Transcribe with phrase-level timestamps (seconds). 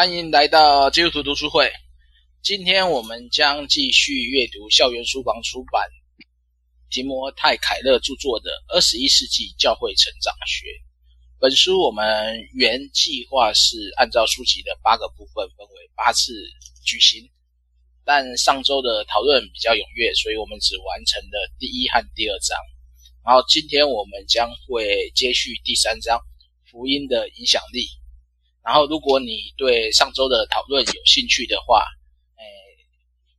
[0.00, 1.70] 欢迎来到基督徒读书会。
[2.42, 5.82] 今天我们将继续阅读校园书房出版
[6.88, 10.64] 提摩太凯勒著作的《二十一世纪教会成长学》。
[11.38, 16.32] 本书我们原计划是按照书籍的八个部分分为八次
[16.82, 17.28] 举行，
[18.02, 22.56] 但上周的讨论比较踊跃，所以我们只完成了第一和第二章。
[23.22, 26.18] 然后今天我们将会接续第三章
[26.70, 27.84] 福音的影响力。
[28.62, 31.82] 然后，如果你对上周的讨论有兴趣的话，
[32.36, 32.44] 诶，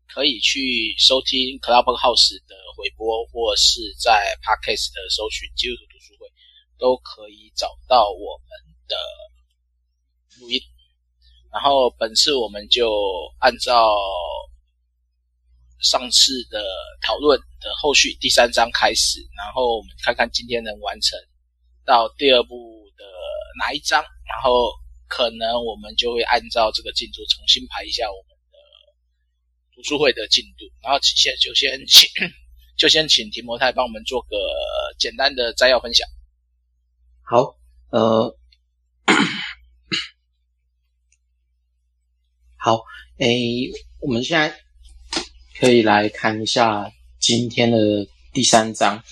[0.08, 6.28] 可以去收听 Clubhouse 的回播，或是在 Podcast 的搜寻基督徒读书会，
[6.80, 8.96] 都可以找到我们的
[10.40, 10.60] 录音。
[11.54, 12.92] 然后，本次我们就
[13.38, 13.96] 按照
[15.82, 16.66] 上次的
[17.00, 21.20] 讨论的后续第三章开始，然后我们看看今天能完成
[21.86, 23.06] 到第二部的
[23.60, 24.81] 哪一章，然后。
[25.12, 28.58] 可能我们就会按照这个进度重新排一下我们的
[29.76, 32.08] 读书会的进度，然后先就先请
[32.80, 34.38] 就先请提摩太帮我们做个
[34.98, 36.08] 简单的摘要分享。
[37.24, 37.58] 好，
[37.90, 38.38] 呃，
[42.56, 42.86] 好，
[43.18, 43.70] 诶，
[44.00, 44.62] 我们现在
[45.60, 49.04] 可以来看一下今天的第三章。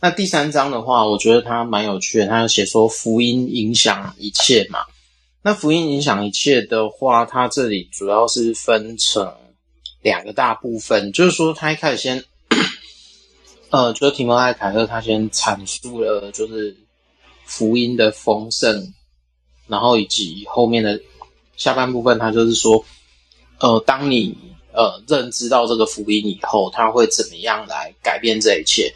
[0.00, 4.86] 那第三章的话，我觉得它蛮有趣的，它有写说福音影响一切嘛。
[5.46, 9.32] 那福音影响一切的话，它这里主要是分成
[10.02, 12.24] 两个大部分，就是说，他一开始先，
[13.70, 16.76] 呃，就是提摩太凯勒他先阐述了就是
[17.44, 18.92] 福音的丰盛，
[19.68, 21.00] 然后以及后面的
[21.56, 22.84] 下半部分，他就是说，
[23.60, 24.36] 呃，当你
[24.72, 28.92] 呃认知到这个福音以后，他会怎么样来改变这一切？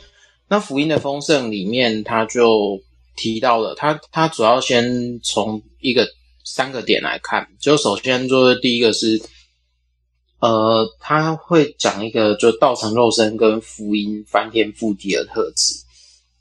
[0.48, 2.82] 那福音的丰盛里面，他就
[3.14, 6.08] 提到了他他主要先从一个。
[6.52, 9.22] 三个点来看，就首先就是第一个是，
[10.40, 15.74] 呃，他会讲一个就道成肉身跟福音翻天覆地的特质。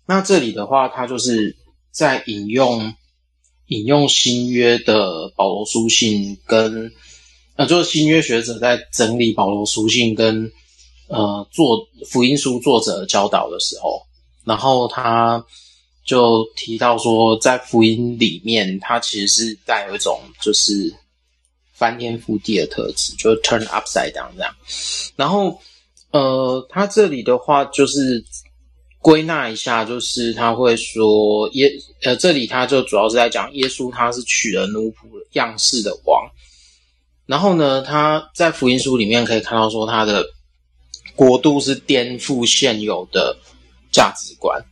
[0.07, 1.55] 那这里的话，他就是
[1.91, 2.93] 在引用
[3.67, 6.91] 引用新约的保罗书信跟
[7.55, 10.51] 呃，就是新约学者在整理保罗书信跟
[11.07, 14.01] 呃做福音书作者教导的时候，
[14.43, 15.45] 然后他。
[16.09, 20.91] 就提到说，在福音里面，它其实是带有一种就是
[21.71, 24.55] 翻天覆地的特质，就是 turn upside down 这样。
[25.15, 25.61] 然后，
[26.09, 28.25] 呃，他这里的话就是
[28.97, 31.71] 归纳一下，就是他会说耶，
[32.01, 34.95] 呃，这里他就主要是在讲耶稣，他是取了奴仆
[35.33, 36.27] 样式的王。
[37.27, 40.25] 然后呢，他在福音书里面可以看到说，他的
[41.15, 43.37] 国度是颠覆现有的
[43.91, 44.65] 价值观。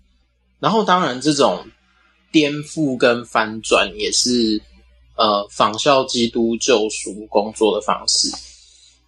[0.59, 1.67] 然后，当然，这种
[2.31, 4.59] 颠覆跟翻转也是
[5.15, 8.27] 呃仿效基督救赎工作的方式。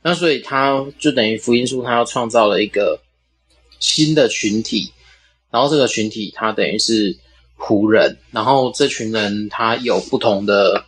[0.04, 3.02] 那所以，他就等于福音书，他要创造了一个
[3.80, 4.94] 新的群体。
[5.50, 7.18] 然后，这个群体他等于是
[7.58, 8.20] 仆人。
[8.30, 10.86] 然后，这群人他有不同的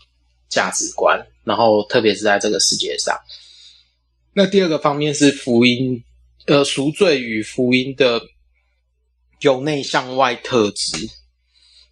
[0.47, 1.25] 价值观。
[1.43, 3.17] 然后，特别是在这个世界上。
[4.33, 6.03] 那第二个方面是福音，
[6.45, 8.21] 呃，赎罪与福音的。
[9.41, 11.09] 由内向外特质，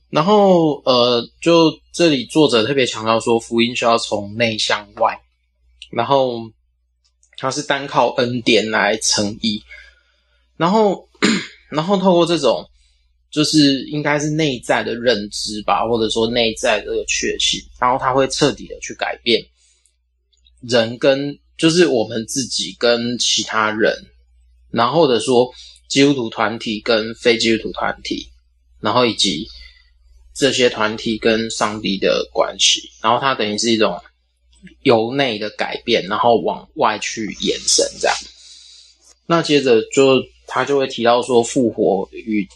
[0.09, 5.19] 然后呃，就这里作者特别强调说，福音需要从内向外，
[5.89, 6.51] 然后
[7.37, 9.63] 它是单靠恩典来成义，
[10.57, 11.09] 然后
[11.71, 12.69] 然后透过这种
[13.31, 19.43] 就是应该是内在的认知吧，或者说内在的确信，然后它会彻底的去改变
[20.61, 24.05] 人跟就是我们自己跟其他人，
[24.69, 25.51] 然后或者说。
[25.89, 28.29] 基督徒团体跟非基督徒团体，
[28.79, 29.49] 然后以及
[30.35, 33.99] 这些团体跟上帝的关系，然后它等于是一种
[34.83, 38.15] 由内的改变，然后往外去延伸这样。
[39.25, 42.47] 那接着就他就会提到说，复活与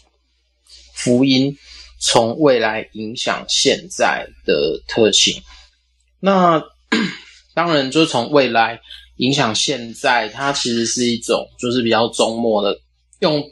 [0.92, 1.58] 福音
[1.98, 5.42] 从未来影响现在的特性。
[6.20, 6.62] 那
[7.52, 8.80] 当然，就从未来
[9.16, 12.80] 影响现在，它其实是一种就是比较终末的。
[13.24, 13.50] 用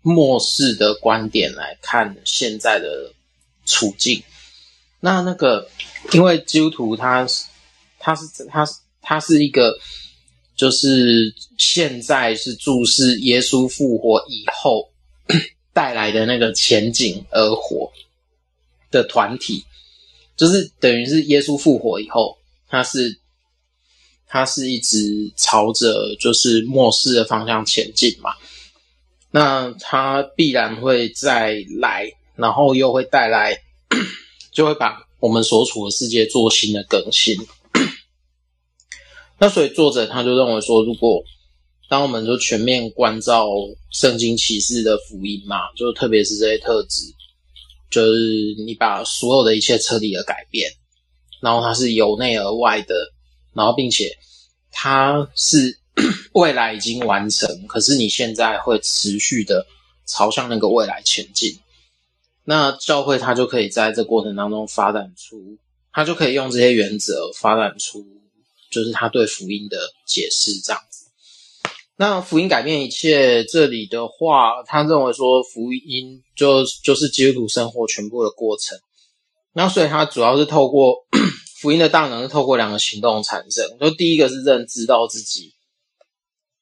[0.00, 3.12] 末世的观点来看现在的
[3.66, 4.22] 处境，
[5.00, 5.68] 那那个，
[6.12, 7.26] 因为基督徒他
[7.98, 9.76] 他是他是他是一个，
[10.54, 14.88] 就是现在是注视耶稣复活以后
[15.72, 17.90] 带来的那个前景而活
[18.92, 19.64] 的团体，
[20.36, 22.38] 就是等于是耶稣复活以后，
[22.68, 23.18] 他是
[24.28, 28.32] 他是一直朝着就是末世的方向前进嘛。
[29.30, 33.62] 那他必然会再来，然后又会带来，
[34.52, 37.36] 就会把我们所处的世界做新的更新。
[39.38, 41.22] 那所以作者他就认为说，如果
[41.88, 43.48] 当我们就全面关照
[43.92, 47.02] 圣经启示的福音嘛，就特别是这些特质，
[47.90, 50.72] 就是你把所有的一切彻底的改变，
[51.40, 52.94] 然后它是由内而外的，
[53.54, 54.18] 然后并且
[54.70, 55.78] 它是
[56.32, 59.66] 未来已经完成，可是你现在会持续的
[60.06, 61.58] 朝向那个未来前进。
[62.44, 65.58] 那教会它就可以在这过程当中发展出，
[65.92, 68.06] 它就可以用这些原则发展出，
[68.70, 71.06] 就是他对福音的解释这样子。
[71.96, 78.78] 那福音改变一切，这里的话，他认为说福音就就是基督徒生活全部的过程。
[79.52, 81.06] 那所以他主要是透过
[81.60, 83.66] 福音的大能，是透过两个行动产生。
[83.80, 85.52] 就第一个是认知到自己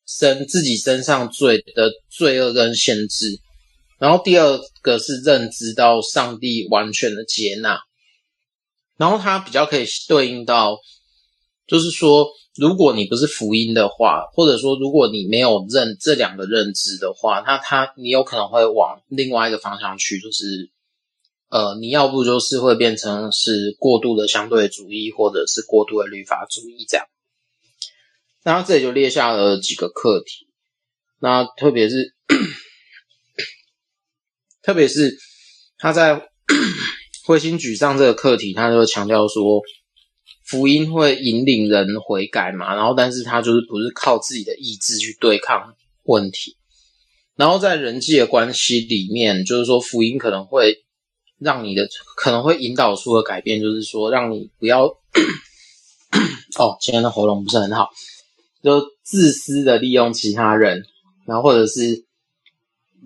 [0.07, 3.41] 身自己身上罪的罪恶跟限制。
[3.99, 7.81] 然后第二个是认知到上帝完全的接纳，
[8.99, 10.77] 然后它比较可以对应到，
[11.67, 20.71] 就是说，如果你不是福音的话，或者说如果你没有认这两个认知的话，那它你有可能会往另外一个方向去，就是，
[21.49, 27.07] 呃，你要不就是会变成是过度的相对主义，或者是过度的律法主义这样。
[28.47, 30.47] 那这里就列下了几个课题，
[31.19, 32.15] 那特别是。
[34.63, 35.17] 特别是
[35.79, 36.29] 他在
[37.27, 39.63] 灰心沮丧这个课题，他就强调说，
[40.45, 46.57] 福音会引领人悔改嘛，然后但是他就是不是靠自己的意志去对抗问题，
[47.35, 50.85] 然后在人际的关系里面，就是说福音可能会
[51.39, 54.87] 让你的可能会引导出的改变，就是说让你不要
[56.59, 57.91] 哦，今天的喉咙不是很好，
[58.67, 60.85] 就自私的利用其他人，
[61.25, 62.05] 然后或者是。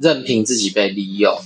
[0.00, 1.38] 任凭自己被利用，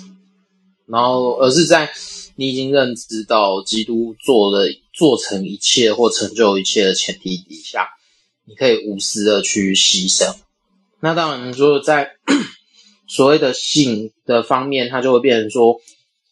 [0.87, 1.91] 然后而是在
[2.37, 7.89] 你已经认知到基督做了做成一切或成就一切的前提底下，
[8.47, 10.37] 你可以无私的去牺牲。
[11.01, 12.13] 那当然，说在
[13.09, 15.81] 所谓的信的方面，它就会变成说，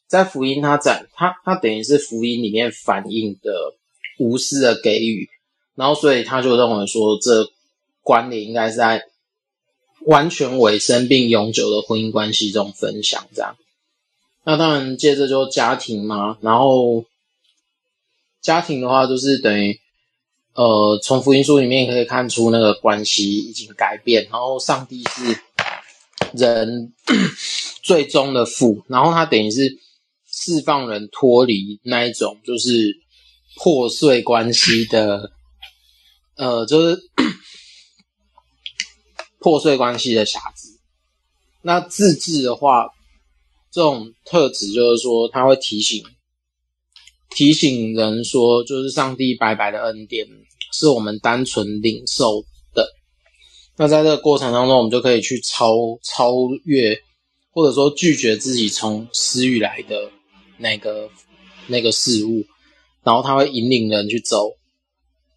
[0.07, 3.75] 在福音它在它它等于是福音里面反映的
[4.21, 5.29] 无私的给予，
[5.75, 7.51] 然后所以他就认为说，这
[8.03, 9.05] 观点应该是在。
[10.05, 13.57] 完全委身并永久的婚姻关系中分享，这样。
[14.43, 16.39] 那当然，接着就家庭嘛。
[16.41, 17.05] 然后
[18.41, 19.79] 家庭的话，就是等于
[20.55, 24.25] 呃，从福音书里面可以看出那个关系已经改变。
[24.25, 25.41] 然后上帝是
[26.33, 26.93] 人
[27.85, 29.79] 最终的父，然后他等于是
[30.29, 32.99] 释放人脱离那一种就是
[33.55, 35.31] 破碎关系的，
[36.35, 37.12] 呃，就是。
[39.43, 40.79] 破碎关系的瑕疵。
[41.63, 42.91] 那自制的话，
[43.71, 46.05] 这种特质就是说，他会提醒
[47.31, 50.27] 提醒人说，就是上帝白白的恩典
[50.73, 52.45] 是我们单纯领受
[52.75, 52.87] 的。
[53.77, 56.33] 那在这个过程当中，我们就可以去超超
[56.65, 57.01] 越，
[57.51, 60.11] 或者说拒绝自己从私欲来的
[60.59, 61.09] 那个
[61.69, 62.45] 那个事物，
[63.03, 64.51] 然后他会引领人去走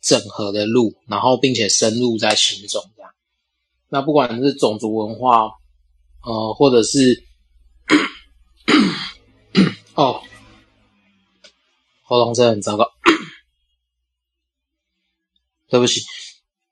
[0.01, 2.83] 整合的路，然后并且深入在心中。
[3.95, 5.51] 那不管是种族文化，
[6.21, 7.23] 呃，或者是
[9.93, 10.21] 哦，
[12.03, 12.91] 喉咙真的很糟糕，
[15.69, 16.01] 对不起，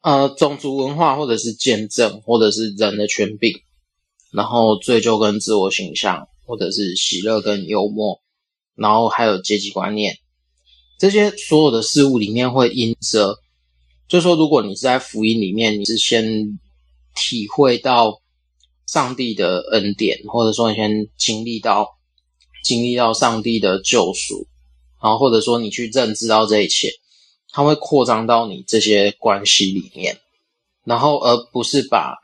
[0.01, 3.53] 呃，种族文化，或者是见证，或者是人的权柄，
[4.33, 8.21] 然后罪疚跟自我形象，或者是喜乐跟幽默，
[8.75, 10.17] 然后还有阶级观念，
[10.99, 13.39] 这些所有的事物里面会因着，
[14.09, 16.59] 就说，如果你是在福音里面，你是先。
[17.15, 18.21] 体会到
[18.87, 21.97] 上帝的恩典，或者说你先经历到
[22.63, 24.47] 经历到上帝的救赎，
[25.01, 26.89] 然后或者说你去认知到这一切，
[27.49, 30.19] 它会扩张到你这些关系里面，
[30.83, 32.17] 然后而不是把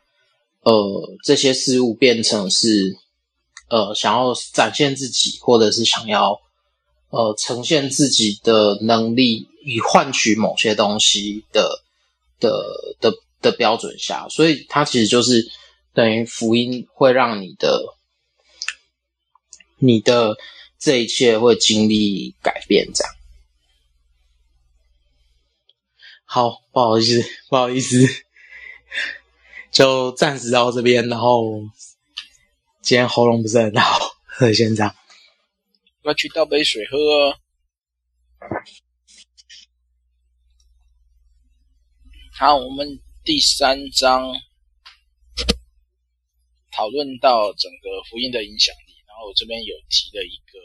[0.61, 2.97] 呃这些事物变成是
[3.69, 6.39] 呃想要展现自己，或者是想要
[7.09, 11.81] 呃呈现自己的能力以换取某些东西的
[12.39, 13.13] 的的。
[13.41, 15.49] 的标准下，所以它其实就是
[15.93, 17.95] 等于福音会让你的
[19.77, 20.35] 你的
[20.77, 23.13] 这一切会经历改变，这样。
[26.25, 28.05] 好，不好意思，不好意思，
[29.71, 31.61] 就暂时到这边，然后
[32.81, 33.99] 今天喉咙不是很好，
[34.53, 34.95] 先这样。
[36.03, 37.35] 要去倒杯水喝哦。
[42.31, 42.99] 好，我们。
[43.29, 44.33] 第三章
[46.71, 50.57] 讨论到整个福音的影响力，然后我这边有提了一个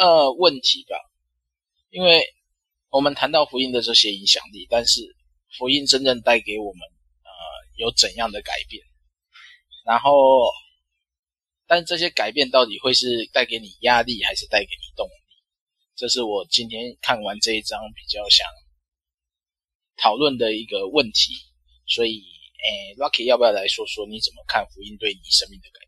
[0.00, 0.94] 呃问题吧，
[1.90, 2.22] 因为
[2.90, 5.00] 我们谈到福音的这些影响力，但是
[5.58, 6.80] 福音真正带给我们
[7.24, 7.30] 呃
[7.78, 8.80] 有怎样的改变，
[9.84, 10.12] 然后，
[11.66, 15.42] 但这些改变到底会是带给你压力，还是带给你动力？
[15.96, 18.46] 这是我今天看完这一章比较想
[20.00, 21.34] 讨论的一个问题。
[21.86, 22.22] 所以，
[22.64, 25.80] 诶，Rocky 要不要来说说你怎么看福音对你生命的改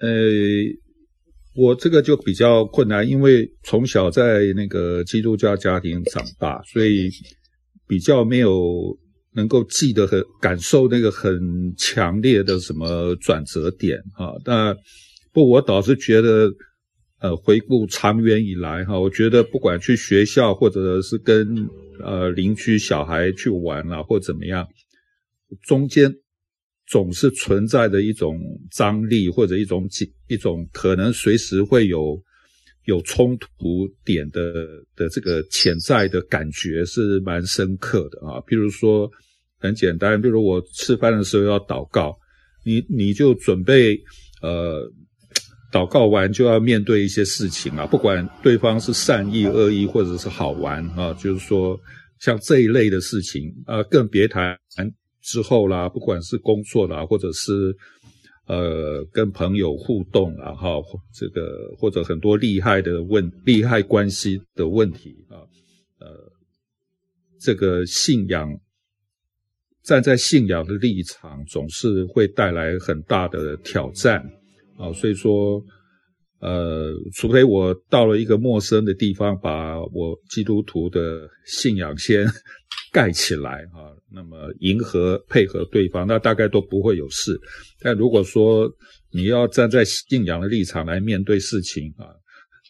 [0.00, 0.10] 变？
[0.10, 0.86] 呃。
[1.58, 7.08] 我这个就比较困难，因为从小在那个基督教家庭长大，所以
[7.88, 8.94] 比较没有
[9.32, 11.32] 能够记得很感受那个很
[11.78, 14.36] 强烈的什么转折点啊。
[14.44, 14.76] 但
[15.32, 16.50] 不，我倒是觉得，
[17.20, 21.68] 呃，回顾长远以来哈，我觉得不管去学校或者是跟
[22.00, 24.66] 呃邻居小孩去玩啊，或怎么样，
[25.62, 26.12] 中间。
[26.88, 28.38] 总是存在着一种
[28.70, 32.16] 张力，或者一种紧一种可能随时会有
[32.84, 38.40] 有冲突点的的这个潜在的感觉是蛮深刻的啊。
[38.46, 39.10] 比如说
[39.58, 42.16] 很简单，比如我吃饭的时候要祷告，
[42.64, 44.00] 你你就准备
[44.40, 44.88] 呃
[45.72, 51.78] 祷告完就要面对一些事情啊，不管对方是善意、恶意或者是好玩啊，就是说
[52.20, 54.56] 像这一类的事情啊，更别谈。
[55.22, 57.76] 之后啦，不管是工作啦，或者是
[58.46, 60.80] 呃跟朋友互动啦，哈，
[61.12, 65.42] 这个或者很多利害的问利害关系的问题啊，
[65.98, 66.06] 呃，
[67.40, 68.48] 这个信仰
[69.82, 74.24] 站在信仰的立场，总是会带来很大的挑战
[74.78, 75.62] 啊，所以说，
[76.40, 82.26] 呃，除非我到了一个陌生的地方，把我基督徒的信仰先。
[82.92, 87.38] 盖起来啊，那么迎合配合对方，那大概都不会有事。
[87.80, 88.70] 但如果说
[89.12, 92.08] 你要站在信仰的立场来面对事情啊，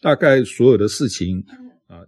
[0.01, 1.41] 大概所有的事情
[1.87, 2.03] 啊，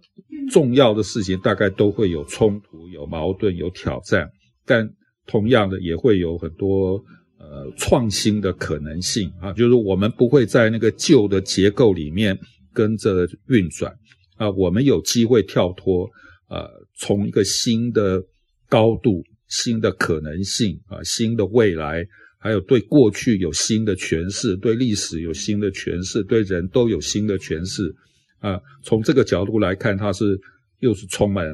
[0.50, 4.28] 重要的事情大概都会有冲突、有矛盾、有挑战。
[4.66, 4.86] 但
[5.26, 7.02] 同样的，也会有很多
[7.40, 12.38] 呃创新的可能性啊，就是我们不会在那个旧的结构里面
[12.72, 13.92] 跟着运转
[14.36, 16.08] 啊，我们有机会跳脱。
[16.50, 16.68] 呃，
[16.98, 18.20] 从一个新的
[18.68, 22.04] 高度、新的可能性啊，新的未来，
[22.40, 27.94] 还有对过去有新的诠释，对历史有新的诠释，对人都有新的诠释
[28.40, 28.60] 啊。
[28.82, 30.36] 从这个角度来看，它是
[30.80, 31.46] 又是充满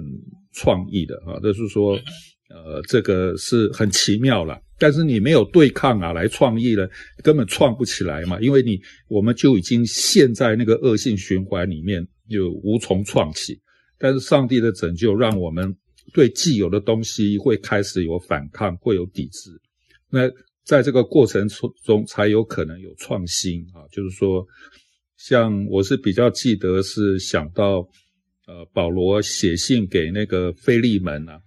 [0.54, 1.38] 创意的啊。
[1.40, 1.92] 就是说，
[2.48, 4.58] 呃，这个是很奇妙了。
[4.78, 6.88] 但是你没有对抗啊，来创意了，
[7.22, 8.40] 根本创不起来嘛。
[8.40, 13.58] 因为你我们就已经陷在那个恶性循环里面，就无从创起。
[13.98, 15.74] 但是上帝的拯救让我们
[16.12, 19.50] 对既有的东西会开始有反抗，会有抵制。
[20.10, 20.30] 那
[20.64, 21.48] 在这个过程
[21.84, 24.46] 中才有可能有创新啊，就是说，
[25.16, 27.88] 像我是比较记得是想到，
[28.46, 31.40] 呃，保罗写信给那个腓利门啊，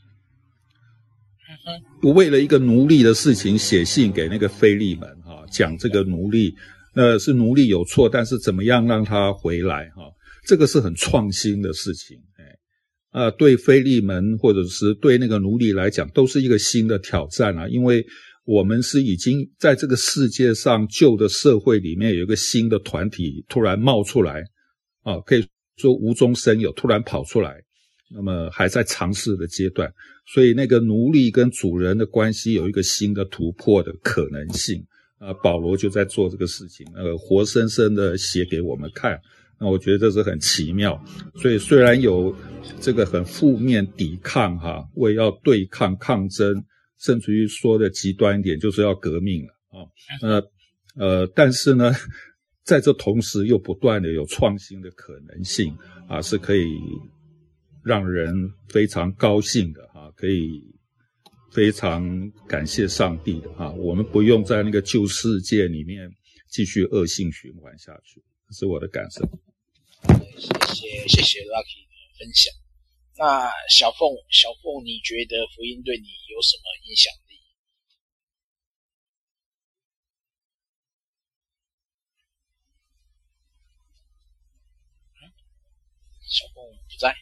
[2.02, 6.56] 为了一个奴隶的事情写信给那个菲利门哈，讲这个奴隶，
[6.96, 10.04] 那是奴隶有错，但是怎么样让他回来哈，
[10.46, 12.18] 这个是很创新的事情。
[12.38, 17.68] 哎啊，对菲利门或者是对那个奴隶来讲，都是一个新的挑战啊！
[17.68, 18.06] 因为
[18.46, 24.44] 我们是已经在这个世界上旧的社会里面有一个新的团体突然冒出来，
[25.02, 25.44] 啊，可以
[25.78, 27.56] 说无中生有，突然跑出来，
[28.12, 29.92] 那么还在尝试的阶段，
[30.26, 34.84] 所以那个奴隶跟主人的关系有一个新的突破的可能性
[35.20, 35.34] 啊！
[35.44, 39.20] 保罗就在做这个事情，呃，活生生的写给我们看。
[39.60, 40.98] 那我觉得这是很奇妙，
[41.36, 42.34] 所以虽然有
[42.80, 46.64] 这个很负面抵抗哈，为要对抗抗争，
[46.98, 49.78] 甚至于说的极端一点，就是要革命了啊。
[50.22, 50.42] 呃
[50.96, 51.92] 呃，但是呢，
[52.64, 55.76] 在这同时又不断的有创新的可能性
[56.08, 56.66] 啊，是可以
[57.84, 58.34] 让人
[58.68, 60.62] 非常高兴的啊，可以
[61.52, 63.72] 非常感谢上帝的啊。
[63.72, 66.10] 我们不用在那个旧世界里面
[66.50, 69.28] 继续恶性循环下去，这是我的感受。
[70.38, 72.54] 谢谢谢谢 Lucky 的分享。
[73.18, 77.36] 那小凤小凤，你觉得福音对你有什么影响力？
[86.30, 87.14] 小凤不在，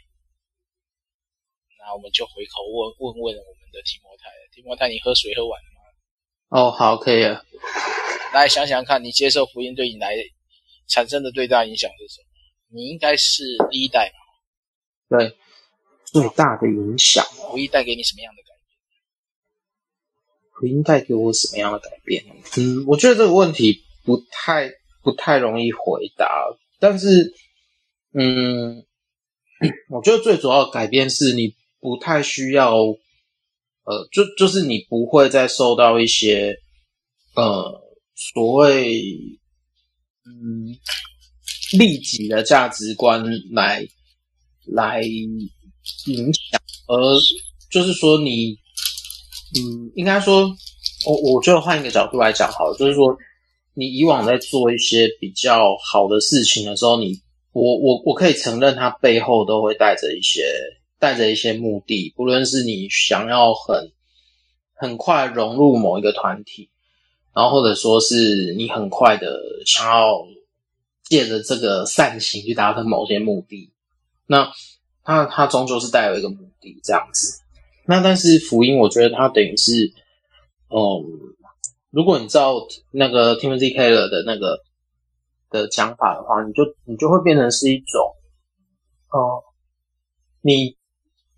[1.87, 4.27] 那我们就回口问问问我们的提摩太。
[4.51, 5.79] 提摩太，你喝水喝完了吗？
[6.49, 7.45] 哦，好，可以了。
[8.35, 10.13] 来想想看，你接受福音对你来
[10.89, 12.27] 产生的最大影响是什么？
[12.75, 15.17] 你应该是第一代嘛？
[15.17, 15.37] 对，
[16.03, 17.23] 最大的影响。
[17.23, 18.67] 福音带给你什么样的改变？
[20.59, 22.25] 福音带给我什么样的改变？
[22.57, 24.69] 嗯，我觉得这个问题不太
[25.03, 26.27] 不太容易回答。
[26.79, 27.33] 但是，
[28.13, 28.85] 嗯，
[29.89, 32.75] 我觉得最主要的改变是你不太需要，
[33.83, 36.55] 呃，就就是你不会再受到一些
[37.35, 37.81] 呃
[38.15, 39.01] 所谓
[40.25, 40.75] 嗯
[41.77, 43.87] 利己的价值观来
[44.65, 46.95] 来影响，而
[47.71, 48.57] 就是说你
[49.55, 50.49] 嗯，应该说，
[51.05, 53.17] 我我就换一个角度来讲好了，就是说
[53.73, 57.21] 你以往在做一些比较好的事情的时候，你。
[57.53, 60.43] 我我我可以承认，它背后都会带着一些
[60.99, 63.91] 带着一些目的，不论是你想要很
[64.73, 66.69] 很快融入某一个团体，
[67.33, 70.25] 然后或者说是你很快的想要
[71.03, 73.71] 借着这个善行去达成某些目的，
[74.25, 74.51] 那
[75.03, 77.41] 他他终究是带有一个目的这样子。
[77.85, 79.93] 那但是福音，我觉得它等于是，
[80.69, 81.05] 嗯，
[81.89, 82.55] 如果你照
[82.91, 84.63] 那个 Timothy Keller 的那个。
[85.49, 88.13] 的讲法的话，你就你就会变成是一种，
[89.11, 89.41] 哦、
[90.41, 90.75] 你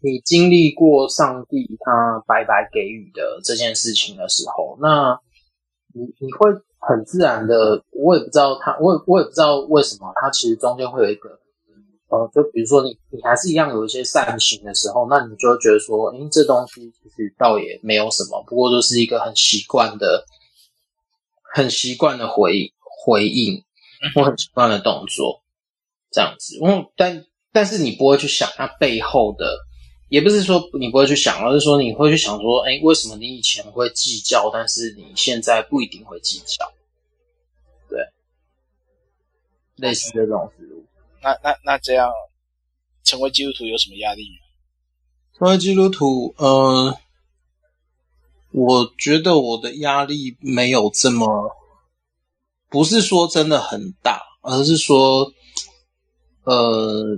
[0.01, 5.19] 你经历过上帝他白白给予的这件事情的时候，那
[5.93, 11.29] 你你会很自然的，我也不知道他，我也我也不知道为什么，他其实中间会有一个，
[12.09, 20.25] 呃，就比如说你你还是一样有一些善行的时候，那你就会觉得说，诶，这东西其实倒也没有什么，不过就是一个很习惯的、
[21.53, 22.71] 很习惯的回
[23.03, 23.63] 回应。
[24.15, 25.41] 我很习惯的动作，
[26.09, 26.57] 这样子。
[26.63, 29.57] 嗯，但但是你不会去想它背后的，
[30.09, 36.71] 也不是说你不会去想，而是说你会去想说，哎，为什么你以前会计较，但是你现在不一定会计较？
[37.89, 37.99] 对，
[39.75, 40.83] 类似这种思路。
[41.21, 42.11] 那那那这样，
[43.03, 44.45] 成为基督徒有什么压力吗？
[45.37, 46.99] 成为基督徒，嗯、呃，
[48.51, 51.55] 我觉得我的压力没有这么。
[52.71, 55.33] 不是说真的很大，而是说，
[56.43, 57.17] 呃，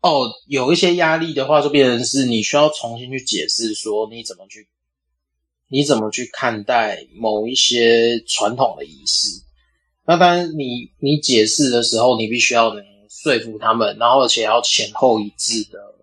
[0.00, 4.68] 哦，有一些压力的话，就变成是你需要重新去解释，说你怎么去，
[5.68, 9.42] 你怎么去看待某一些传统的仪式。
[10.04, 15.94] 那当然，你你解释的时候，你必须要能说服他们，然后而且要前后一致的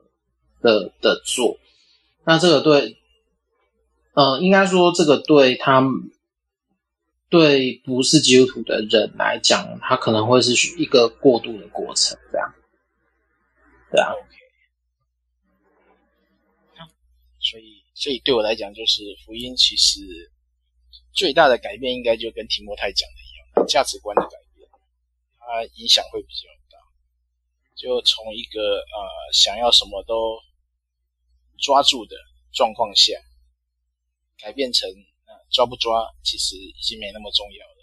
[0.62, 1.58] 的的做。
[2.26, 2.98] 那这个对，
[4.14, 6.12] 呃，应该说这个对他们。
[7.28, 12.54] 对不是基督徒的人来讲，他可能会是一个过渡的过程，这样，
[13.96, 14.12] 对啊。
[14.12, 14.28] OK。
[17.40, 20.02] 所以，所以对我来讲，就是福音其实
[21.14, 24.68] 最大的改变，应该就跟提摩太讲的一样，价值观的改变，
[25.40, 26.78] 它影响会比较大。
[27.76, 30.42] 就从一个呃想要什么都
[31.60, 32.18] 抓住的
[32.52, 33.14] 状况下，
[34.38, 34.90] 改变成。
[35.52, 37.75] 抓不抓，其实已经没那么重要了。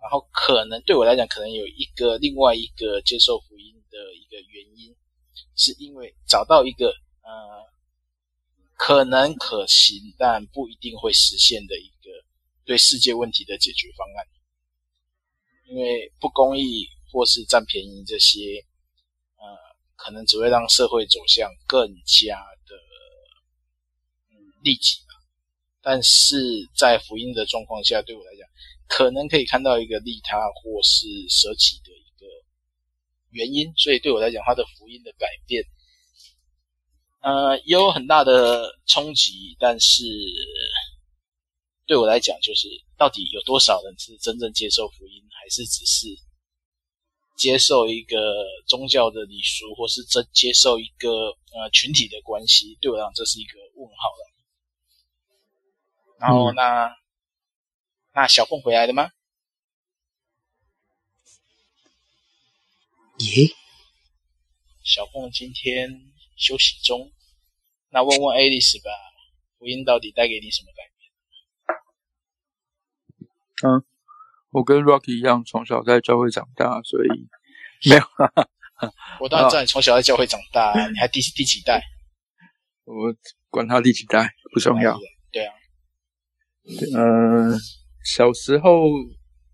[0.00, 4.96] 然后可能对我来讲，可能有一个另外一个接受福音的一个原因，
[5.56, 6.88] 是因为找到一个
[7.22, 7.66] 呃，
[8.76, 12.10] 可能可行但不一定会实现的一个
[12.64, 14.26] 对世界问题的解决方案。
[15.68, 18.64] 因为不公义或是占便宜这些，
[19.36, 19.44] 呃，
[19.96, 22.74] 可能只会让社会走向更加的
[24.30, 24.34] 嗯。
[24.64, 25.14] 利己吧，
[25.80, 26.36] 但是
[26.76, 28.48] 在福音的状况下，对我来讲，
[28.90, 32.26] 可能可以看到一个利他或是舍己的一个
[33.30, 35.62] 原因，所以对我来讲，他的福音的改变，
[37.22, 39.56] 呃，也有很大的冲击。
[39.60, 40.02] 但是
[41.86, 42.66] 对我来讲，就是
[42.98, 46.08] 到底有多少人是真正接受福音，还是只是
[47.36, 48.16] 接受一个
[48.66, 51.08] 宗教的礼俗，或是真接受一个
[51.54, 52.76] 呃群体的关系？
[52.80, 54.30] 对我来讲，这是一个问号了。
[56.18, 56.96] 然后那、嗯、
[58.20, 59.12] 那小凤回来了吗？
[63.20, 63.48] 耶，
[64.82, 65.88] 小凤今天
[66.36, 67.10] 休息中。
[67.88, 68.90] 那问问 Alice 吧，
[69.58, 70.82] 福音到底带给你什么改
[73.64, 73.72] 变？
[73.72, 73.82] 嗯，
[74.50, 77.08] 我跟 Rocky 一样，从小在教会长大，所以
[77.88, 78.02] 没有。
[79.18, 81.82] 我当然知道你从小在教会长大， 你还第第几代？
[82.84, 83.16] 我
[83.48, 84.98] 管他第几代不重要。
[85.32, 85.54] 对啊。
[86.94, 87.58] 嗯、呃，
[88.02, 88.84] 小时候，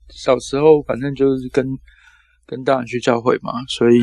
[0.09, 1.67] 小时候反正就是跟
[2.47, 4.01] 跟大人去教会嘛，所以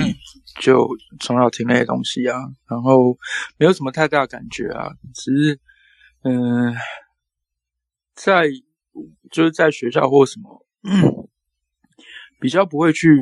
[0.60, 0.88] 就
[1.22, 3.18] 从小听那些东西啊，然后
[3.58, 5.60] 没有什么太大的感觉啊，只是
[6.24, 6.76] 嗯、呃，
[8.14, 8.50] 在
[9.32, 11.30] 就是在学校或什么，嗯，
[12.42, 13.22] 比较不会去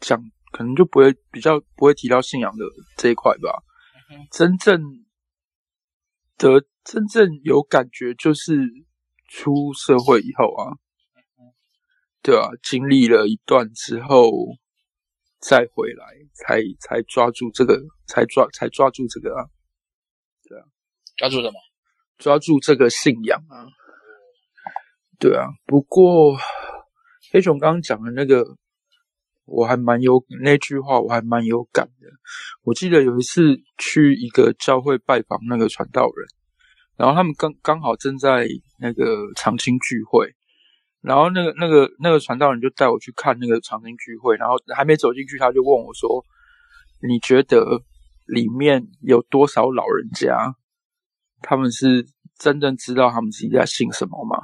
[0.00, 0.22] 讲，
[0.52, 2.64] 可能就不会比较不会提到信仰的
[2.96, 3.62] 这一块吧。
[4.30, 4.82] 真正
[6.36, 8.86] 的真正有感觉就是。
[9.28, 10.76] 出社会以后啊，
[12.22, 14.30] 对啊，经历了一段之后，
[15.40, 19.46] 再回来，才才抓住这个，才抓才抓住这个啊，
[20.48, 20.64] 对啊，
[21.16, 21.54] 抓住什么？
[22.18, 23.66] 抓住这个信仰啊，
[25.18, 25.48] 对啊。
[25.66, 26.36] 不过
[27.30, 28.56] 黑熊刚刚讲的那个，
[29.44, 32.08] 我还蛮有那句话，我还蛮有感的。
[32.62, 36.26] 我记得有一次去一个教会拜访那个传道人，
[36.96, 38.46] 然后他们刚刚好正在
[38.80, 40.34] 那个长青聚会。
[41.02, 46.24] 然后那个那个那个传道人就带我去看那个长青聚会，然后还没走进去，他就问我说
[47.06, 47.80] ：“你觉得
[48.26, 50.56] 里面有多少老人家？
[51.42, 52.08] 他们是
[52.40, 54.36] 真正知道他们自己在信什么吗？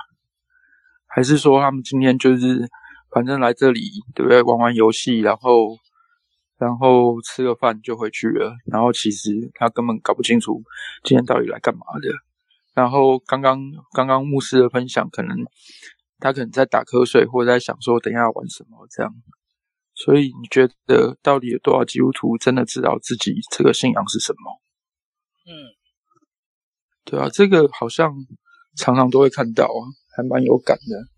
[1.06, 2.68] 还是说他们今天就是
[3.10, 3.80] 反正来这里，
[4.14, 4.40] 对不对？
[4.42, 5.76] 玩玩游戏，然后
[6.58, 8.54] 然后吃个饭就回去了？
[8.66, 10.62] 然后其实他根本搞不清楚
[11.02, 12.08] 今天到底来干嘛的。
[12.74, 13.60] 然后刚刚
[13.94, 15.36] 刚刚牧师的分享可能。”
[16.22, 19.12] 他可能在打瞌睡，或者在想说等一下要玩什么这样。
[19.92, 24.62] 所以你觉得到底有多少基督徒真的知道自己这个信仰是什么？
[25.46, 25.50] 嗯，
[27.04, 28.14] 对啊，这个好像
[28.76, 29.82] 常常都会看到啊，
[30.16, 31.08] 还蛮有感的。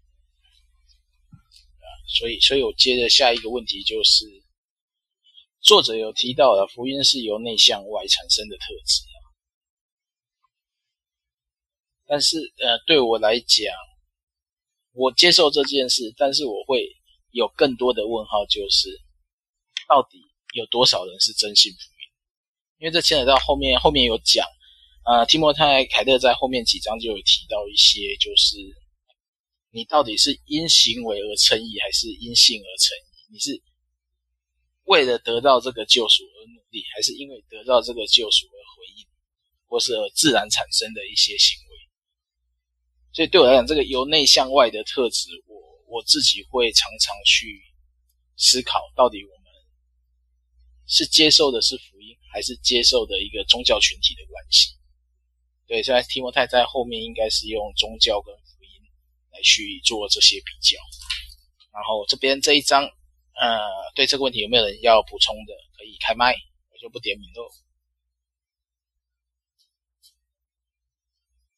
[2.09, 4.25] 所以，所以我接着下一个问题就是，
[5.61, 9.03] 作者有提到了福音是由内向外产生的特质
[12.15, 13.75] 但是呃，对我来讲。
[14.93, 16.87] 我接受这件事，但是我会
[17.33, 18.89] 有更多的问号，就是
[19.89, 20.23] 到底
[20.53, 22.07] 有多少人是真心福音？
[22.79, 24.47] 因为这牵扯到后面，后面有讲，
[25.05, 28.57] 呃，提摩太凯勒在后面几章就有提到一些，就是
[29.73, 33.33] 你到底是因行为而称义，还是因信而称义？
[33.33, 33.61] 你是
[34.85, 39.05] 为了得到这个救赎而努力，还是因为得到这个救赎而回应，
[39.67, 41.64] 或是自然产生的一些行为？
[43.15, 45.55] 所以对我来讲，这个由内向外的特质，我
[45.87, 47.63] 我自己会常常去
[48.37, 49.53] 思考，到底我们
[50.89, 54.75] 是接受的是福音，还是接受的一个宗教群体的关系？
[55.69, 58.71] 对，现在提摩太在后面应该是用宗教跟福音
[59.31, 60.77] 来去做这些比较。
[61.73, 65.55] 然后这边这一章，呃，对这个问题有没有人要补充的？
[65.79, 66.35] 可以开麦，
[66.73, 67.49] 我就不点名喽。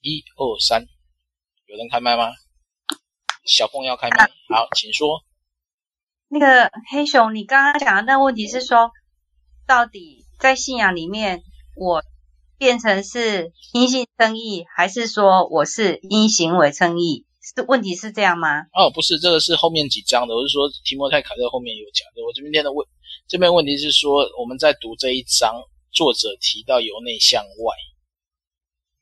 [0.02, 0.86] 一二三。
[1.66, 2.30] 有人开麦吗？
[3.44, 5.24] 小凤要开麦，好，请说。
[6.28, 8.92] 那个黑熊，你刚刚讲的那个问题是说，
[9.66, 11.42] 到底在信仰里面，
[11.74, 12.04] 我
[12.56, 17.26] 变成是因信称义，还是说我是因行为称义？
[17.40, 18.62] 是问题是这样吗？
[18.72, 20.34] 哦，不是，这个是后面几章的。
[20.36, 22.24] 我是说提摩太卡特后面有讲的。
[22.24, 22.86] 我这边的问，
[23.26, 25.52] 这边问题是说，我们在读这一章，
[25.90, 27.74] 作者提到由内向外，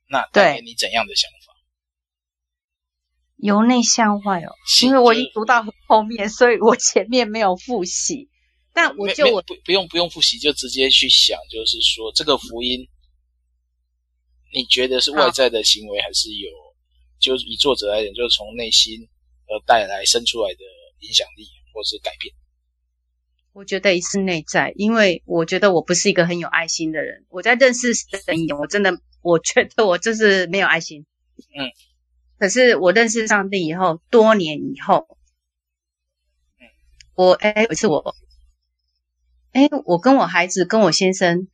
[0.09, 1.44] 那带给你怎样的想法？
[3.45, 8.31] 由内向外哦，因为我已经读到后面， 所以我前面没有复习。
[8.73, 12.89] 但我就我不不用不用复习，就直接去想，就是说这个福音，
[14.55, 16.49] 你觉得是外在的行为，还是有？
[17.21, 19.07] 就以作者来讲，就是从内心
[19.47, 20.61] 而带来生出来的
[21.01, 22.35] 影响力，或是改变。
[23.53, 27.27] 我觉得也是内在，因为我觉得我不是一个很有爱心的人。
[27.29, 31.05] 我在认识神以前，我真的我觉得我就是没有爱心。
[31.55, 31.69] 嗯。
[32.39, 35.17] 可是我认识上帝以后，多年以后，
[37.15, 38.15] 我哎，有一次我，
[39.53, 41.47] 哎，我跟我孩子跟我先生，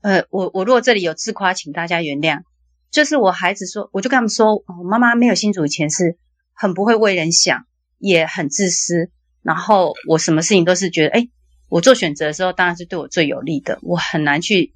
[0.00, 2.42] 呃，我我如果这里有自夸，请大家原谅。
[2.90, 6.18] 就是我孩子说，我就跟他们说，我妈妈没有信主以前是
[6.52, 7.66] 很不会为人想，
[7.98, 9.10] 也很自私，
[9.42, 11.28] 然后我什么事情都是觉得，哎，
[11.68, 14.72] 我做选择的时候当然是对我最有利的，我很难去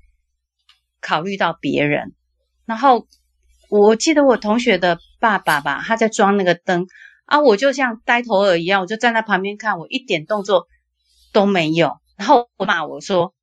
[1.00, 2.14] 考虑到别人，
[2.66, 3.06] 然后。
[3.76, 6.86] 我记得我同学的爸爸吧，他在装那个灯
[7.24, 10.68] 啊，我就像呆头鹅一样，我就站在旁边看，我一点动作
[11.32, 11.98] 都没有。
[12.16, 13.34] 然后我骂我说，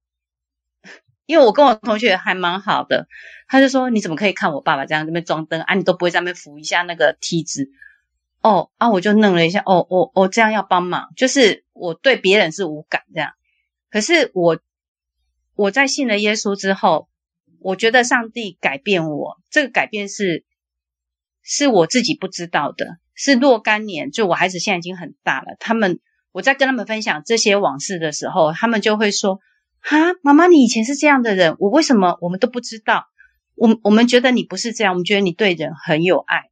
[1.27, 3.07] 因为我跟我同学还蛮好的，
[3.49, 5.73] 他就说，你怎么可以看我爸爸这样在那边装灯啊？
[5.73, 7.67] 你都不会在那边扶一下那个梯子
[8.41, 8.89] 哦啊！
[8.89, 13.33] 我就愣了一下，哦哦哦，这样要帮忙，就是我对别人是无感这样，
[13.91, 14.59] 可是我
[15.55, 17.09] 我在信了耶稣之后。
[17.61, 20.43] 我觉得上帝改变我，这个改变是
[21.43, 25.99] 是我自己不知道的，是若干年，就我孩子现在已经很大了，他们
[26.31, 29.39] 我在跟他们分享这些往事的时候，他们就会说
[29.79, 33.05] ：“哈，妈妈，你以前是这样的人，我为什么我们都不知道？
[33.55, 36.49] 我我们觉得你不是这样，我们觉得你对人很有爱。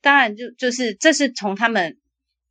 [0.00, 1.98] 当然就，就就是这是从他们，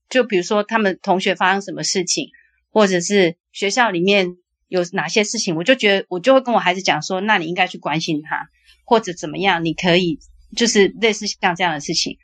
[0.10, 2.30] 就比如说他们同学发生什么事情，
[2.70, 4.38] 或者是学校里面。”
[4.74, 8.50] 有哪些事情，我就觉得我就会跟我孩子讲说，那你应该去关心他，
[8.86, 10.18] 或者怎么样，你可以
[10.58, 12.18] 就是类似像这样的事情。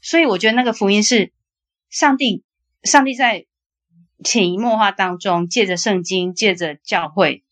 [0.00, 1.32] 所以我觉得那个福音是
[1.90, 2.44] 上帝，
[2.84, 3.46] 上帝在
[4.22, 7.42] 潜移默化当中，借着圣经，借着教会，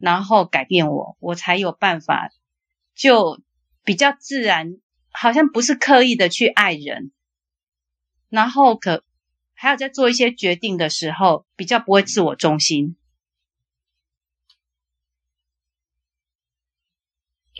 [0.00, 2.32] 然后改变我，我才有办法，
[2.96, 3.40] 就
[3.84, 4.78] 比较自然，
[5.12, 7.12] 好像不是刻意的去爱人，
[8.28, 9.04] 然后可
[9.54, 12.96] 还有在做一些决定的时候，比较不会自我中心。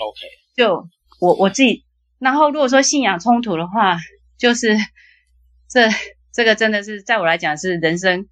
[0.00, 0.18] OK，
[0.56, 0.88] 就
[1.20, 1.84] 我我自己，
[2.18, 3.98] 然后如果说信仰冲突的话，
[4.38, 4.78] 就是
[5.68, 5.88] 这
[6.32, 8.26] 这个真的是在我来讲是人生，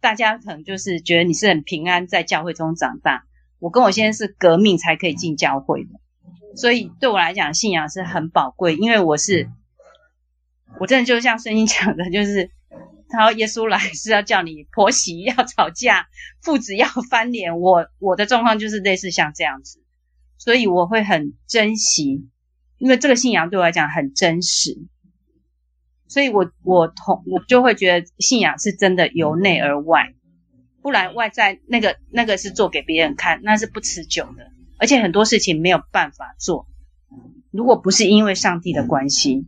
[0.00, 3.24] 大家可能就是觉得你是很平安在教会中长大，
[3.58, 5.90] 我跟我先生是革命才可以进教会的，
[6.56, 9.50] 所以对我来讲信仰是很宝贵，因为我是
[10.78, 12.50] 我真的就像圣经讲的，就是
[13.08, 16.06] 他说耶稣来是要叫你婆媳要吵架，
[16.42, 19.81] 父子要翻脸，我我的状况就是类似像这样子。
[20.42, 22.28] 所以我会很珍惜，
[22.78, 24.76] 因为这个信仰对我来讲很真实，
[26.08, 30.16] 所以我我同我就会觉得信仰是真的由内而外，
[30.82, 36.66] 不然外在那个那个是做给别人看，那是不持久的，而且很多事情没有办法做，
[37.52, 39.46] 如果不是因为上帝的关系。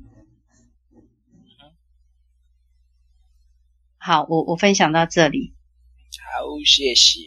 [3.99, 5.55] 好，我我分享到这里。
[6.33, 7.19] 好，谢谢。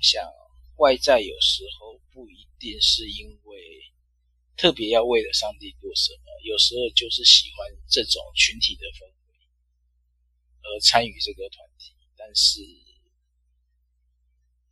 [0.00, 0.22] 想
[0.78, 1.81] 外在有时候。
[2.62, 3.58] 定是因为
[4.56, 9.34] 特别要为了上帝做什么，有时候就是喜欢这种群体的氛围
[10.62, 12.60] 而参与这个团体，但是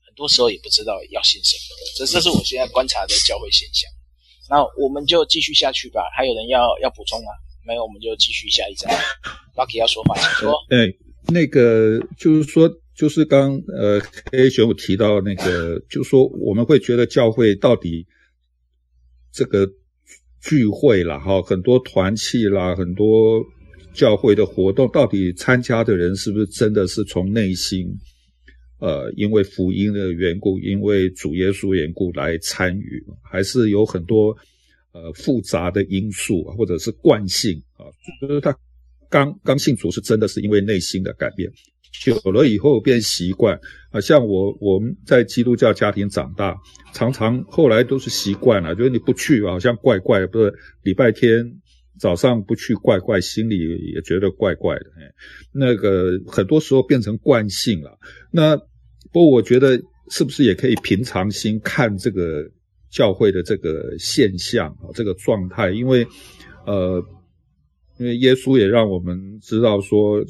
[0.07, 1.77] 很多时候也不知道要信什么。
[1.97, 3.91] 这这是我现在观察的教会现象。
[4.49, 6.09] 那我们就继续下去吧。
[6.17, 7.33] 还有人要要补充吗？
[7.67, 8.89] 没有，我们就继续下一章。
[9.57, 10.55] Lucky 要说话，请说。
[10.69, 12.71] 对，那个就是说。
[13.01, 13.99] 就是刚呃
[14.33, 18.07] ，A 选我提到那个，就说我们会觉得教会到底
[19.33, 19.67] 这个
[20.43, 23.43] 聚会啦，哈，很多团契啦，很多
[23.95, 27.89] 教会的活动，到底参加的人是不是真的是从内心，
[28.81, 34.37] 呃，因为福音的缘故，因为主耶稣缘故来参与，还是有很多
[34.93, 37.89] 呃复杂的因素，或者是惯性啊，
[38.21, 38.55] 就是他
[39.09, 41.51] 刚刚信主是真的是因为内心的改变。
[41.93, 43.59] 久了以后变习惯
[43.91, 46.57] 啊，像我我们在基督教家庭长大，
[46.93, 51.45] 常常后来都是习惯了，就是你不去好像怪怪，不是礼拜天
[51.99, 53.59] 早上不去怪怪，心里
[53.93, 54.85] 也觉得怪怪的。
[54.99, 55.13] 哎，
[55.53, 57.99] 那个很多时候变成惯性了。
[58.31, 58.57] 那
[59.13, 59.79] 不过我觉得
[60.11, 62.49] 是不是也可以平常心看这个
[62.89, 65.71] 教会的这个现象啊，这个状态？
[65.73, 66.07] 因为
[66.67, 67.05] 呃，
[67.99, 70.25] 因为耶稣也让我们知道说。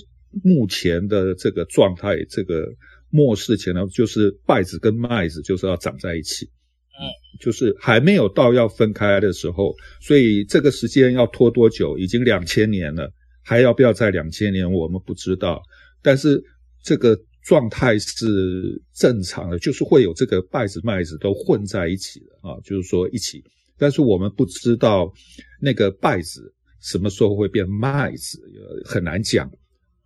[0.45, 2.66] 目前的这个状态，这个
[3.11, 7.03] 末世前呢，就是稗子跟麦子就是要长在一起，嗯，
[7.40, 11.99] 就是还没有到要分开的时候，所以这个时间要拖多久？
[11.99, 13.12] 已经两千年了，
[13.43, 14.71] 还要不要再两千年？
[14.71, 15.61] 我们不知道。
[16.03, 16.43] 但是
[16.85, 23.43] 这个状态是正常的，就是会有这个稗子麦子都混在一起的啊，就是说一起。
[23.77, 25.12] 但是我们不知道
[25.61, 28.38] 那个稗子什么时候会变麦子，
[28.85, 29.51] 很难讲。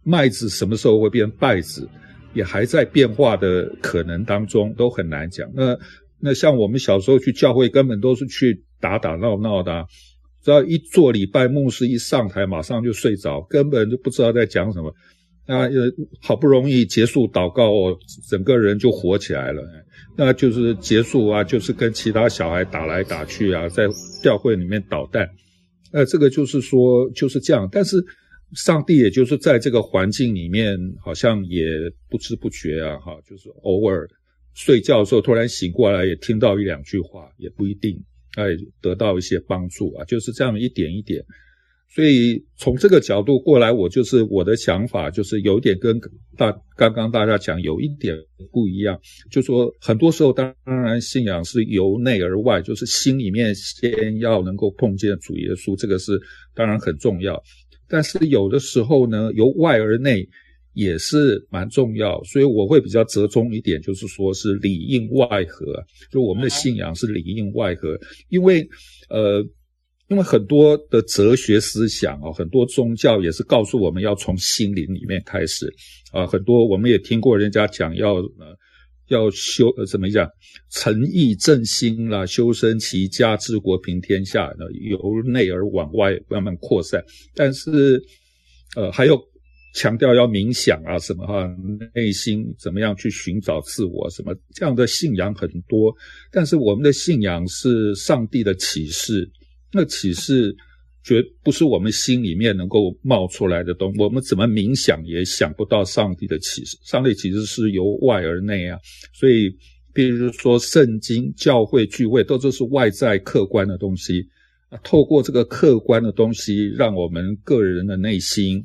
[0.05, 1.89] 麦子什么时候会变稗子，
[2.35, 5.51] 也还在变化的可能当中，都很难讲。
[5.55, 5.77] 那
[6.21, 9.87] 那像我们小时候去教会，根本都是去打打闹闹的，
[10.43, 14.95] 只要一做礼拜，牧师一上台，马上就睡着，根本就不知道在讲什么。
[15.47, 15.91] 那呃，
[16.21, 19.63] 好不容易结束祷告哦，整个人就活起来了。
[20.17, 23.85] 那就是结束啊，就是跟其他小孩打来打去啊，在
[24.23, 25.27] 教会里面捣蛋。
[25.93, 28.05] 呃，这个就是说就是这样，但是。
[28.53, 31.67] 上帝也就是在这个环境里面，好像也
[32.09, 34.09] 不知不觉啊，哈，就是偶尔
[34.55, 37.99] 睡觉的时候突然醒过来，也听到一两句话，也不一定，
[38.37, 38.45] 哎，
[38.81, 41.25] 得到一些帮助啊，就是这样一点一点。
[41.95, 45.97] 所以从这个角度过来，我就是我的想法，就是有点跟
[46.37, 48.17] 大刚刚大家讲有一点
[48.51, 48.99] 不一样，
[49.31, 56.21] 就说很多时候当然信仰是由内而外，就是心里面先要能够碰见主耶稣，这个是
[56.53, 57.41] 当然很重要。
[57.95, 60.29] 但是有的时候呢，由外而内
[60.73, 65.65] 也是蛮重要，所以我会比较折中一点，就是说是里应外合，
[66.11, 67.97] 就我们的信仰是里应外合，
[68.31, 68.69] 因为
[69.09, 69.41] 呃，
[70.09, 75.73] 因为很多的哲学思想啊，很多宗教也是告诉我们要从心灵里面开始
[76.11, 78.59] 啊，很多我们也听过人家讲要呃。
[79.09, 80.29] 要修呃，怎么讲？
[80.71, 84.51] 诚意正心啦，修身齐家治国平天下，
[84.89, 87.05] 由内而往外慢慢扩散。
[87.35, 88.03] 但是，
[88.77, 89.21] 呃，还有
[89.75, 91.47] 强调要冥想啊，什么哈，
[91.95, 95.95] 内心怎么样去寻找自我，什么这样的信仰很多。
[96.31, 99.31] 但是我们的信仰是上帝的启示，
[99.73, 100.55] 那启示
[101.05, 103.95] 绝不是我们心里面能够冒出来的东。
[103.99, 106.79] 我们怎么冥想也想不到上帝的启示。
[106.83, 108.79] 上帝启示是由外而内啊，
[109.13, 109.55] 所以，
[109.93, 114.27] 比如说圣经、教会聚会，都这是外在客观的东西。
[114.83, 118.61] 透过这个客观的东西，让我们个人的内心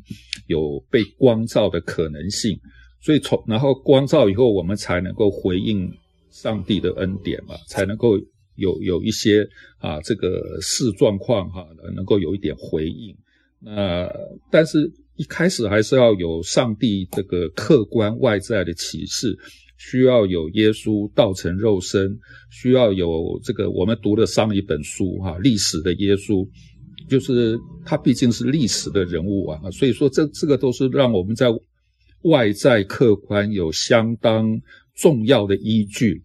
[0.48, 2.58] 有被光照的可能性。
[3.02, 5.88] 所以从然后光照以后，我们才能够回应
[6.32, 8.18] 上帝的恩典嘛，才能够
[8.60, 9.48] 有有一些
[9.80, 13.16] 啊这个事状况哈，能够有一点回应。
[13.60, 14.08] 那
[14.52, 19.38] 但是一开始还是要有上帝这个客观外在的启示。
[19.82, 22.20] 需要有耶稣道成肉身，
[22.52, 26.46] 需要有这个我们读的上一本书哈，历史的耶稣，
[27.08, 31.48] 就是他毕竟是历史的人物啊，所以说这这个都是让我们在
[32.24, 34.60] 外在客观有相当
[34.96, 36.22] 重要的依据，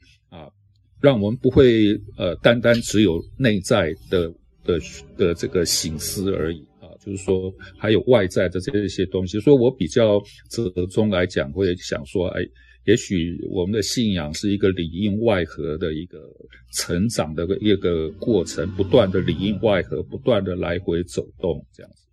[1.04, 4.32] 让我们不会呃单单只有内在的
[4.64, 4.80] 的
[5.18, 12.42] 的这个醒思而已啊，就是说还有外在的这些东西，所以我比较折中来讲，会想说哎。
[12.86, 16.18] 也许我们的信仰是一个里应外合的一个
[16.74, 22.04] 成长的一个过程，不断的里应外合，不断的来回走动，这样子。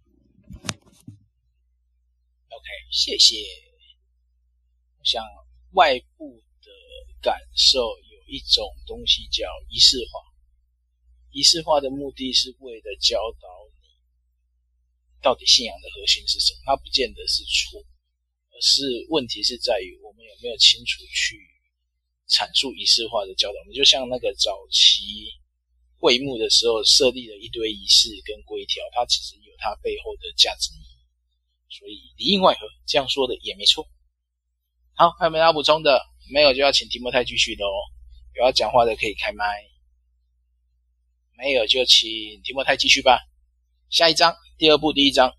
[2.48, 3.36] OK，谢谢。
[5.04, 5.22] 像
[5.74, 6.72] 外部的
[7.22, 7.80] 感受
[8.32, 10.24] 一种东西叫仪式化，
[11.32, 13.48] 仪式化的目的是为了教导
[13.84, 13.92] 你
[15.22, 17.84] 到底信仰的核心是什么，它不见得是错。
[18.54, 21.40] 而是问题是在于我们有没有清楚去
[22.30, 23.60] 阐述仪式化的教导。
[23.60, 25.28] 我们就像那个早期
[26.00, 30.96] 会幕的时候设立了一堆仪式跟规条，它其实有它背后的价值意义。
[31.68, 33.88] 所以里应外合这样说的也没错。
[34.96, 36.00] 好，还有没有要补充的？
[36.32, 37.68] 没有就要请提莫太继续喽。
[38.36, 39.46] 有要讲话的可以开麦。
[41.38, 42.08] 没有就请
[42.44, 43.20] 提莫泰继续吧。
[43.90, 45.34] 下一章，第二部第一章。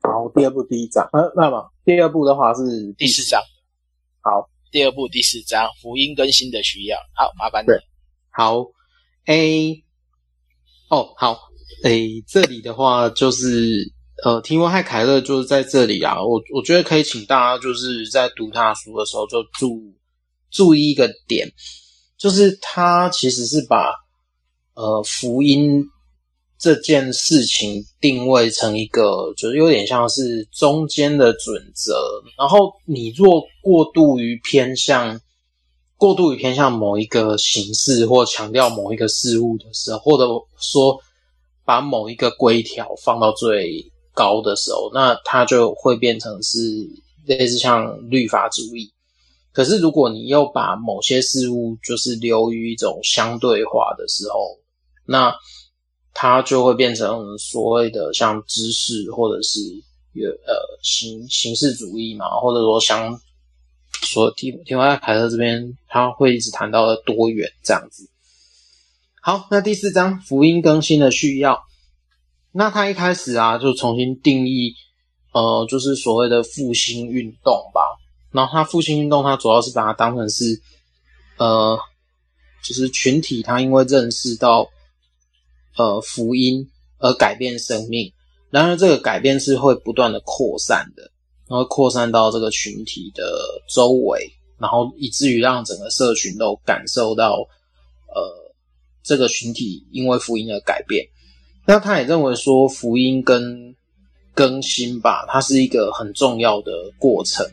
[0.00, 2.62] 好，第二部第一章，呃，那么第二部的话是
[2.96, 3.42] 第四章。
[4.20, 6.96] 好，第二部第四章，福音更新的需要。
[7.14, 7.66] 好，麻烦你。
[7.66, 7.78] 对，
[8.30, 8.64] 好
[9.26, 9.84] ，A，
[10.88, 11.38] 哦，好
[11.84, 13.92] 诶这里的话就是，
[14.24, 16.22] 呃，提莫泰凯勒就是在这里啊。
[16.22, 19.92] 我我觉得可以请大家就是在读他书的时候就注
[20.50, 21.52] 注意一个点，
[22.16, 23.92] 就是他其实是把
[24.74, 25.84] 呃福音。
[26.60, 31.94] 这件事情定位成一个，就是有点像是中间的准则。
[32.36, 35.20] 然后你若过度于偏向，
[35.96, 40.26] 过度于偏向某一个形式或强调某一个事物的时候，或者
[40.58, 40.98] 说
[41.64, 46.58] 把某一个规条放到最高的时候，那它就会变成是
[47.24, 48.92] 类似像律法主义。
[49.58, 54.56] 可是如果你又把某些事物就是流于一种相对化的时候，
[55.04, 55.34] 那
[56.14, 59.58] 它就会变成所谓的像知识，或者是
[60.46, 63.20] 呃形形式主义嘛，或者说像
[64.04, 68.08] 说提提摩太凯勒这边，他会一直谈到的多元这样子。
[69.20, 71.64] 好，那第四章福音更新的需要，
[72.52, 74.74] 那他一开始啊就重新定义，
[75.32, 77.97] 呃，就是所谓的复兴运动吧。
[78.38, 80.60] 然后他复兴运动，他主要是把它当成是
[81.38, 81.78] 呃，
[82.62, 84.68] 就是群体，他因为认识到。
[85.76, 88.12] 呃，福音而改变生命，
[88.50, 91.12] 然而这个改变是会不断的扩散的，
[91.46, 93.22] 然后扩散到这个群体的
[93.72, 97.46] 周围，然后以至于让整个社群都感受到，
[98.12, 98.52] 呃，
[99.04, 101.06] 这个群体因为福音而改变。
[101.64, 103.76] 那他也认为说，福音跟
[104.34, 107.46] 更新吧，它是一个很重要的过程。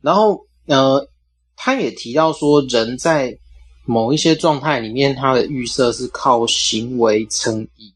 [0.00, 1.08] 然后，呃，
[1.56, 3.38] 他也提到说，人在
[3.84, 7.92] 某一些状态里面，他的预设是靠行为称义，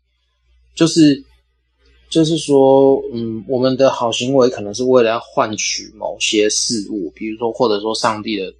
[0.75, 1.23] 就是
[2.11, 8.55] 就是说，嗯，我们的好行为可能是为了要换取某些事物，比如说，或者说上帝的，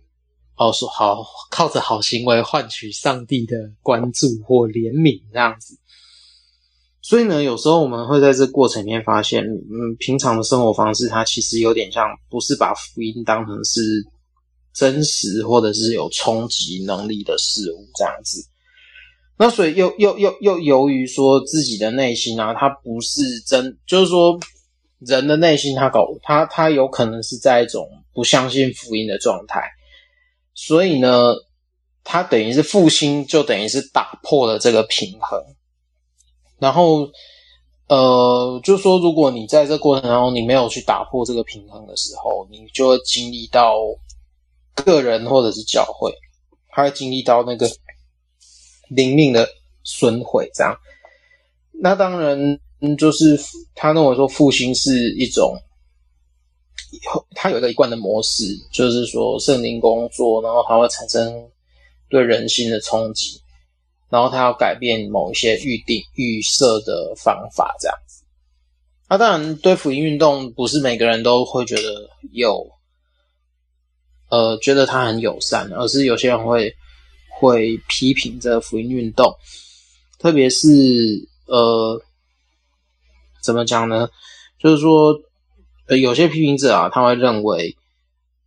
[0.57, 5.77] 哦，说好靠着好行为换取上帝的关注或怜悯这样子。
[7.03, 13.83] 所以呢，有时候我们会在这过程里面发现，嗯，平常的生活方式它其实有点像，不是把福音当成是。
[14.75, 18.43] 真实或者是有冲击能力的事物这样子，
[19.37, 24.41] 那所以又又又又由于说自己的内心啊，它不是真，就是说
[25.01, 29.63] 人的内心他搞他他有可能是在一种不相信福音的状态，
[30.55, 31.35] 所以呢，
[32.03, 35.39] 他等于是复兴，就等于是打破了这个平衡，
[36.63, 37.11] 然后
[37.89, 43.77] 呃，就说如果你在这过程当中你没有去打破这个平衡的时候，你就会经历到。
[44.75, 46.11] 个人或者是教会，
[46.71, 47.71] 他会经历到那个
[48.89, 49.47] 灵命的
[49.85, 50.75] 损毁，这样。
[51.73, 52.59] 那当然，
[52.97, 53.39] 就是
[53.75, 55.55] 他认为说复兴是一种，
[57.35, 61.51] 他有一个一贯的模式，就是说圣灵工作，然后它会产生
[62.09, 63.42] 对人心的冲击，
[64.13, 68.23] 然后他要改变某一些预定预设的方法，这样子。
[69.09, 72.71] 那当然，对福音运动不是每个人都会觉得有，
[74.29, 76.77] 呃，觉得他很友善，而是有些人会
[77.41, 79.35] 会批评这个福音运动，
[80.19, 80.69] 特别是。
[81.45, 82.01] 呃，
[83.43, 84.09] 怎么讲呢？
[84.59, 85.13] 就是说，
[85.87, 87.77] 呃，有些批评者啊，他会认为，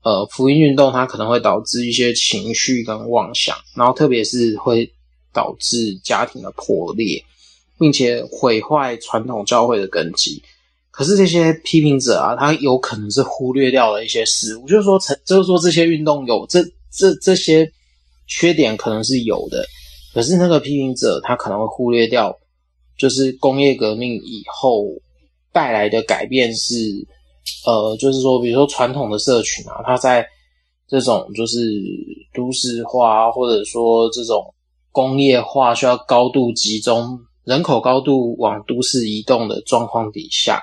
[0.02, 4.92] 呃，福音运动它可能会导致一些情绪跟妄想，然后特别是会
[5.36, 7.24] 导致家庭的破裂，
[7.78, 10.42] 并且毁坏传统教会的根基。
[10.90, 17.72] 可是这些批评者啊，他有可能是忽略掉了一些事物，就是说，成，就是说这些运动有这这这些
[18.26, 19.64] 缺点可能是有的，
[20.14, 22.36] 可是那个批评者他可能会忽略掉。
[22.98, 24.88] 就是工业革命以后
[25.52, 27.06] 带来的改变是，
[27.66, 30.26] 呃，就是说，比如说传统的社群啊，它在
[30.88, 31.60] 这种就是
[32.34, 34.55] 都市化或者说这种
[34.96, 40.62] 工业化需要高度集中、人口高度往都市移动的状况底下，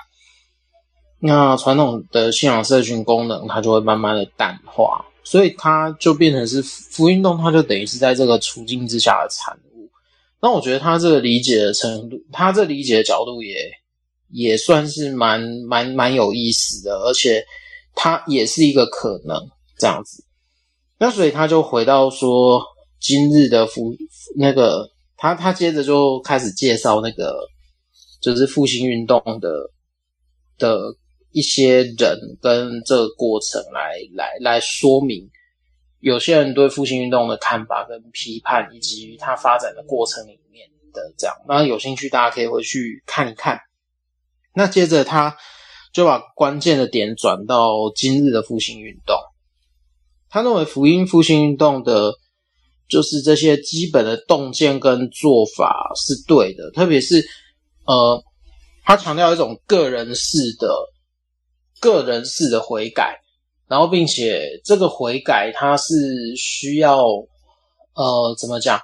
[1.19, 9.87] 那传统的信仰社群功能它就会慢慢的淡化，所以它就变成是福音运动，它就等于是在这个处境之下的产物。
[10.41, 13.71] 那我觉得他这个理解的程度，他这理解的角度也
[14.31, 17.45] 也算是蛮蛮蛮有意思的，而且
[17.93, 19.37] 他也是一个可能
[19.77, 20.25] 这样子。
[20.97, 22.63] 那所以他就回到说，
[23.03, 23.93] 今日的复
[24.37, 27.35] 那个他他接着就开始介绍那个
[28.21, 29.49] 就是复兴运动的
[30.57, 30.79] 的
[31.33, 35.29] 一些人跟这个过程来来来说明。
[35.99, 43.59] 有些人对复兴运动的看法跟批判，以及它发展的过程里面的这样，那有兴趣大家可以回去看一看。
[44.53, 45.35] 那接着他
[45.93, 49.17] 就把关键的点转到今日的复兴运动。
[50.29, 52.13] 他认为福音复兴运动的，
[52.87, 57.23] 就是这些基本的洞见跟做法是对的，特别是
[57.85, 58.23] 呃，
[58.83, 60.69] 他强调一种个人式的、
[61.79, 63.19] 个人式的悔改。
[63.65, 67.05] 然后，并且这个悔改，它是需要，
[67.95, 68.79] 呃，怎么讲？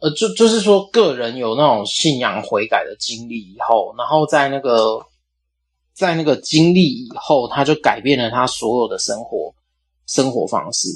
[0.00, 5.00] 呃，就就是说，个人有那种信仰悔改的经历以后，然后在那个，
[5.92, 9.54] 在那个经历以后，他就改变了他所有的生活
[10.06, 10.88] 生活方式。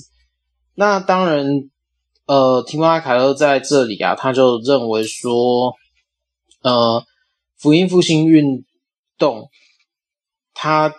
[0.80, 1.68] 那当然，
[2.24, 5.74] 呃，提摩拉凯勒在这里啊，他就认为说，
[6.62, 7.04] 呃，
[7.58, 8.64] 福音复兴运
[9.18, 9.50] 动，
[10.54, 10.94] 他。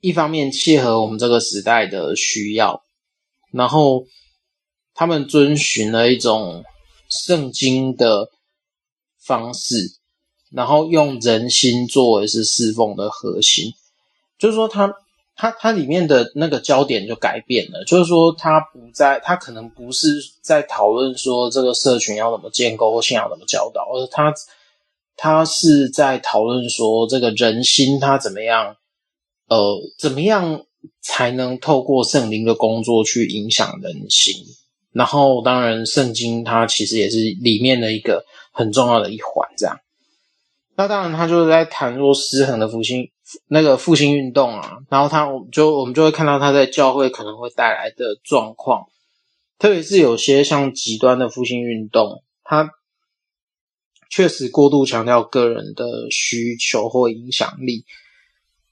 [0.00, 2.84] 一方面切合我们这个时代的需要，
[3.50, 4.04] 然后
[4.94, 6.64] 他们遵循了一种
[7.08, 8.28] 圣经的
[9.18, 9.96] 方式，
[10.52, 13.72] 然后用人心作为是侍奉的核心，
[14.38, 14.94] 就是说他，
[15.36, 20.08] 他他他里面的那个焦点就改变了，就是说他不在，他可能不是
[20.40, 24.34] 在讨论说这个社群要怎么建构或信仰怎么教导，而是他
[25.16, 28.76] 他是在讨论说这个人心他怎么样。
[29.48, 30.64] 呃，怎么样
[31.00, 34.34] 才能透过圣灵的工作去影响人心？
[34.90, 39.48] 然后，当然，圣经它其实也是里面的一个很重要的一环。
[39.56, 39.78] 这样，
[40.74, 43.08] 那当然，他就是在谈说失衡的复兴，
[43.48, 44.78] 那个复兴运动啊。
[44.88, 48.86] 然后他，我们就我们就会看到他在教会可能会带来的状况，
[49.58, 52.70] 特别是有些像极端的复兴运动，它
[54.08, 57.84] 确实过度强调个人的需求或影响力。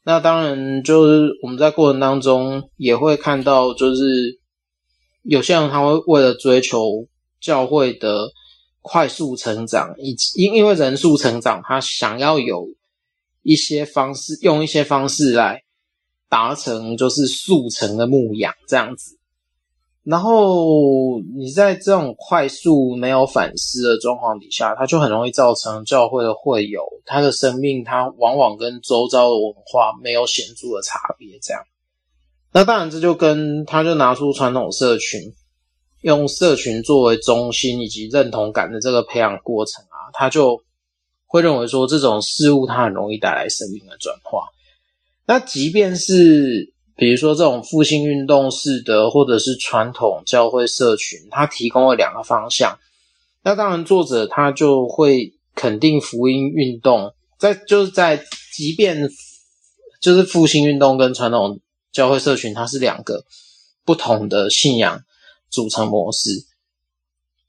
[0.05, 4.39] 那当然，就是我们在过程当中也会看到，就是
[5.23, 7.09] 有些人他会为了追求
[7.41, 8.31] 教会的
[8.83, 12.69] 快速成长，以因因为人数成长，他想要有
[13.45, 15.63] 一些方式，用一些方式来
[16.29, 19.17] 达成就是速成的牧养这样子。
[20.03, 31.39] 然后你在这种快速没有反思的状况底下，它就很容易造成教会的会友，他的生命，他往往跟周遭的文化没有显著的差别。
[31.41, 31.63] 这样，
[32.53, 35.33] 那当然这就跟他就拿出传统社群，
[36.03, 40.61] 用社群作为中心以及认同感的这个培养过程啊，他就
[41.35, 44.51] 会认为说这种事物它很容易带来生命的转化。
[45.27, 46.73] 那即便是。
[46.97, 52.79] 比如说这种复兴运动式的，或者是传统教会社群，它提供了两个方向。
[53.43, 59.11] 那当然，作者他就会肯定福音运动，在就是在即便
[60.01, 61.59] 就是复兴运动跟传统
[61.91, 63.25] 教会社群，它是两个
[63.85, 65.03] 不同的信仰
[65.51, 66.31] 组成模式。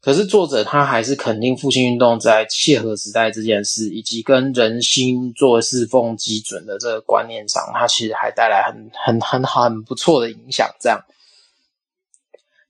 [0.06, 10.70] 可是作者他还是肯定复兴运动在切合时代这件事，以及跟人心作为侍奉基准的这个观念上，他其实还带来很很很好很不错的影响。
[10.80, 11.04] 这样，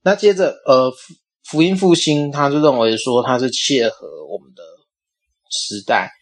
[0.02, 0.94] 那接着呃
[1.44, 4.64] 福音复兴，他就认为说他是切合我们的
[5.52, 6.14] 时代，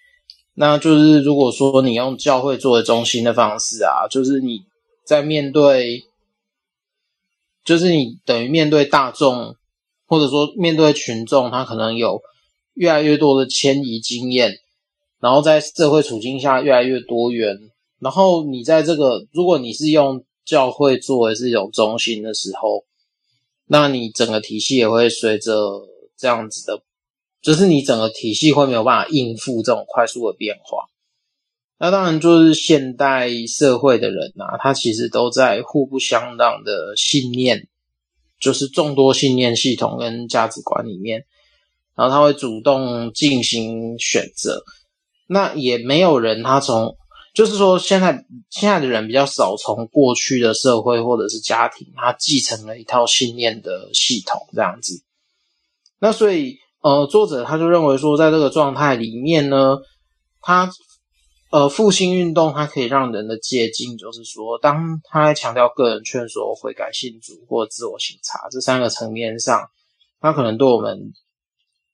[0.56, 4.64] 那就是如果说你用教会作为中心的方式啊，就是你
[5.06, 6.06] 在面对。
[7.66, 9.56] 就是你等于面对大众，
[10.14, 12.22] 或者说面对群众，他可能有
[12.76, 14.60] 越来越多的迁移经验，
[15.20, 17.58] 然后在社会处境下越来越多元，
[18.00, 22.86] 然后你在这个，如果你是用教会作为是一种中心的时候，
[23.66, 25.82] 那你整个体系也会随着
[26.16, 26.84] 这样子的，
[27.42, 30.90] 就是你整个体系会没有办法应付这种快速的变化。
[31.80, 37.68] 那当然，就是现代社会的人呐、啊，他其实都在互不相让的信念，
[38.44, 41.24] 就是众多信念系统跟价值观里面，
[41.96, 44.62] 然后他会主动进行选择。
[45.28, 46.98] 那也没有人他从，
[47.34, 55.02] 就是说现在现在的人比较少从过去的社会或者是家庭，他继承了一套信念的系统这样子。
[56.00, 59.78] 那所以，呃，作者他就认为说，在这个状态里面呢，
[60.42, 60.70] 他。
[61.54, 69.62] 呃，复兴运动它可以让人的接近，就是说，当他在强调个人劝说、悔改信主或自我省察这三个层面上，
[70.20, 70.98] 它可能对我们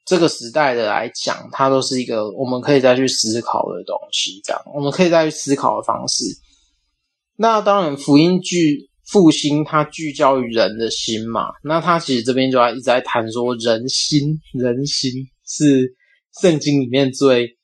[0.05, 4.39] 这个时代的来讲，它都是一个我们可以再去思考的东西。
[4.45, 6.23] 这样，我们可以再去思考的方式。
[7.35, 11.49] 那当然，福音聚复兴它聚焦于人的心嘛。
[11.65, 15.11] 那它其实这边就要一直在谈说，人心，人心
[15.45, 15.93] 是
[16.39, 17.58] 圣经里面最。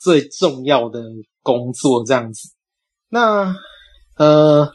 [0.00, 1.02] 最重要的
[1.42, 2.48] 工作这样子，
[3.10, 3.54] 那
[4.16, 4.72] 呃，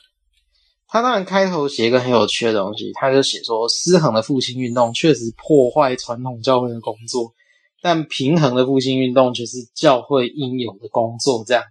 [0.88, 7.34] 他当然开头写一个很有趣的东西，他就写说，失衡的复兴运动确实破坏传统教会的工作，
[7.82, 11.44] 但平衡的复兴运动却是教会应有的工作。
[11.44, 11.64] 这样，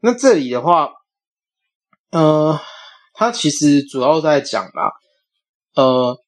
[0.00, 0.90] 那这里的话，
[2.10, 2.60] 呃，
[3.14, 4.90] 他其实主要在讲啦，
[5.76, 6.20] 呃，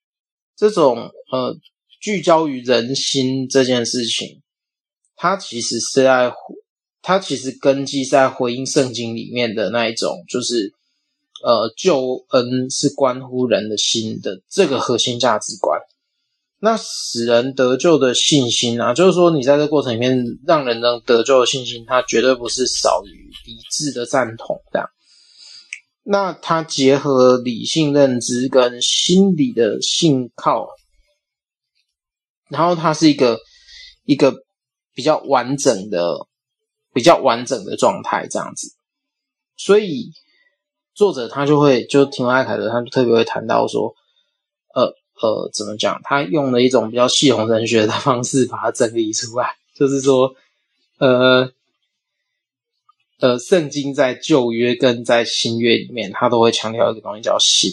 [0.57, 1.57] 这种呃
[2.01, 4.44] 聚焦于人心这件事情。
[5.17, 6.33] 他其实是在，
[7.01, 10.73] 他其实根基在回应圣经里面的那一种，就是，
[11.45, 15.81] 呃，救恩是关乎人的心的这个核心价值观。
[16.59, 24.89] 那使人得救的信心啊，就是说你在这过程里面让人能得救的信心，它绝对不是少于理智的赞同这样。
[26.03, 30.67] 那它结合理性认知跟心理的信靠，
[32.49, 33.39] 然后它是一个
[34.05, 34.44] 一个。
[34.95, 36.29] 比较完整的、
[36.93, 38.73] 比较完整的状态这样子，
[39.57, 40.13] 所以
[40.95, 43.97] 作者他就会就提摩太凯德，他就特别会谈到说，
[44.73, 46.01] 呃呃，怎么讲？
[46.05, 50.37] 他用了一种比较系统神学的方式把它整理出来，就是说，
[50.99, 51.51] 呃
[53.19, 57.73] 呃，圣经在旧约跟在新约里面，他都会强调一个东西叫心。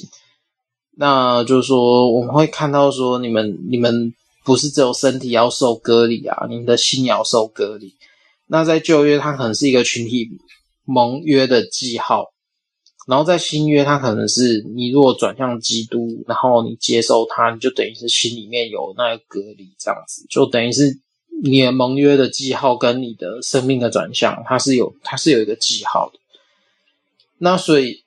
[0.97, 4.15] 那就是说，我们会看到说，你们你们。
[4.43, 7.95] 不是只有身体要受隔离啊，你的心也要受隔离。
[8.47, 10.29] 那在旧约，它可能是一个群体
[10.83, 12.33] 盟约的记号；
[13.07, 20.99] 然后在新约，它可能是你如果转向基督，然后你接受他，你就等于是心里面有那个隔离，这样子就等于是
[21.43, 26.19] 你的盟约的记号跟你的生命的转向，它是有它是有一个记号的。
[27.37, 28.03] 那所以，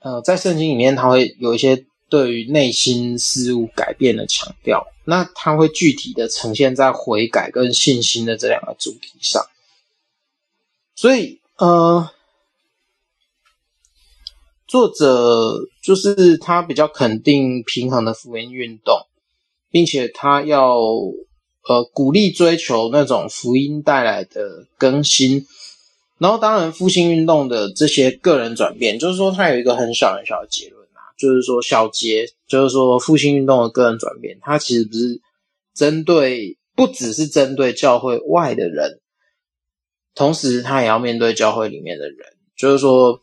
[0.00, 1.86] 呃，在圣经里面，它会有一些。
[2.08, 9.44] 对于内心事物改变的强调，那它会具体的呈现在悔改跟信心的这两个主题上。
[10.94, 12.10] 所以，呃，
[14.66, 19.06] 作者就是他比较肯定平衡的福音运动，
[19.70, 25.46] 并且他要呃鼓励追求那种福音带来的更新。
[26.18, 30.77] 然后，当然复兴运动的这些个人转变，就是说他有一个很小很小的结论。
[31.18, 35.20] 就是说，小结就是说，复兴运动的个人转变，它其实不是
[35.74, 39.00] 针对，不只是针对教会外的人，
[40.14, 42.16] 同时他也要面对教会里面的人。
[42.56, 43.20] 就是说，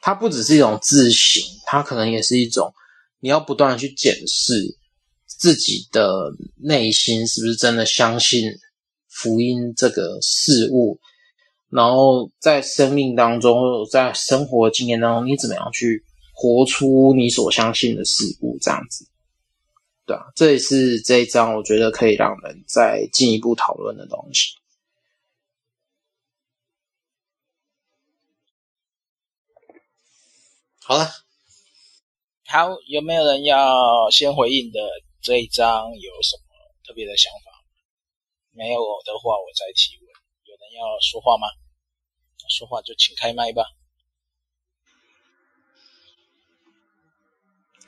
[0.00, 2.72] 它不只是一种自省，它可能也是一种
[3.20, 4.76] 你要不断的去检视
[5.26, 8.44] 自己的内心是不是真的相信
[9.08, 11.00] 福音这个事物，
[11.70, 13.56] 然后在生命当中
[13.90, 16.04] 在生活经验当中，你怎么样去。
[16.40, 19.06] 活出你所相信的事物，这样子，
[20.06, 24.56] 对啊，这也是这一章我觉得可以让人再进一步讨论的东西。
[30.80, 31.04] 好了，
[32.46, 34.80] 好，有没有人要先回应的？
[35.20, 36.44] 这一章有什么
[36.86, 37.52] 特别的想法？
[38.52, 40.06] 没有的话，我再提问。
[40.44, 41.46] 有人要说话吗？
[42.48, 43.62] 说话就请开麦吧。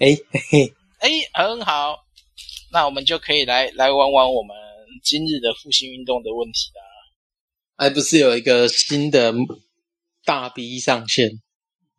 [0.03, 1.97] 哎嘿嘿，哎，很好，
[2.73, 4.57] 那我们就可以来来玩玩我们
[5.05, 6.83] 今日的复兴运动的问题啦。
[7.77, 9.33] 还不是有一个新的
[10.25, 11.31] 大 B 上线？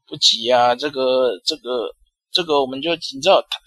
[0.06, 1.95] 不急啊，这个这个
[2.30, 3.58] 这个，我们就你知道台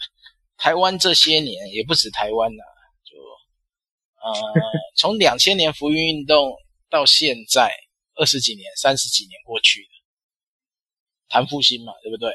[0.58, 2.76] 台湾这些年也不止台湾呐、啊，
[3.06, 3.16] 就
[4.20, 4.60] 呃
[4.98, 6.52] 从两千年福音运动
[6.90, 7.74] 到现在
[8.16, 10.04] 二十几年、三十几年过去了，
[11.30, 12.30] 谈复兴嘛，对不对？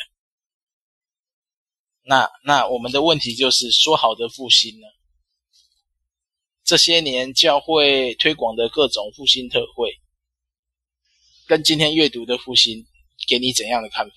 [2.04, 4.88] 那那我们的问题就是说好的复兴呢？
[6.64, 9.92] 这些年教会推广的各种复兴特会，
[11.46, 12.86] 跟今天阅读的复兴，
[13.28, 14.14] 给你怎样的看法？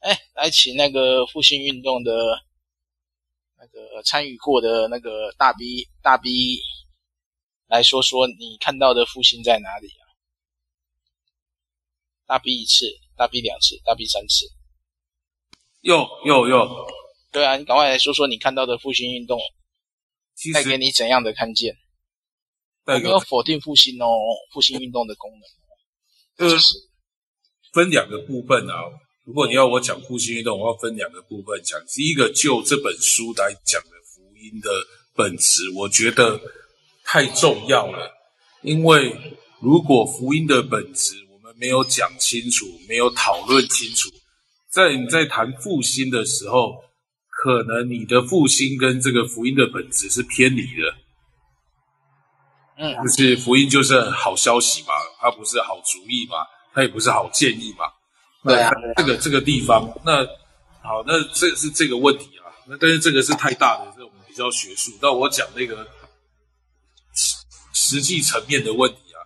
[0.00, 2.12] 哎，来请那个复兴运动的
[3.56, 6.60] 那个参与过的那个大 B 大 B
[7.68, 10.02] 来说说，你看到的复兴在哪里啊？
[12.26, 12.86] 大 B 一次，
[13.16, 14.46] 大 B 两次，大 B 三次。
[15.82, 16.86] 哟哟哟，
[17.30, 19.38] 对啊，你赶快来说说你看到的复兴运动，
[20.54, 21.76] 带给你怎样的看见？
[22.84, 24.06] 没有否定复兴哦，
[24.52, 26.48] 复兴运动的功能。
[26.48, 26.56] 呃，
[27.72, 28.74] 分两个部分啊。
[29.24, 31.78] 如果你要我讲复兴运动，我要分两个部分讲。
[31.86, 34.70] 第一个，就这本书来讲的福音的
[35.14, 36.40] 本质，我觉得
[37.04, 38.10] 太重要了。
[38.62, 39.16] 因为
[39.60, 44.10] 如果福音的本质我们没有讲清楚，没有讨论清楚，
[44.72, 46.82] 在你在谈复兴的时候，
[47.28, 50.94] 可能你的复兴跟这个福音的本质是偏离的。
[52.78, 56.38] 嗯，就是福音就是好消息嘛，它不是好主意嘛，
[56.72, 57.84] 它也不是好建议嘛。
[58.44, 60.24] 对啊，这个这个地方，那
[60.82, 62.48] 好，那这是这个问题啊。
[62.66, 64.90] 那但是这个是太大的，这我们比较学术。
[65.02, 65.86] 那我讲那个
[67.14, 67.36] 实
[67.74, 69.20] 实际层面的问题啊，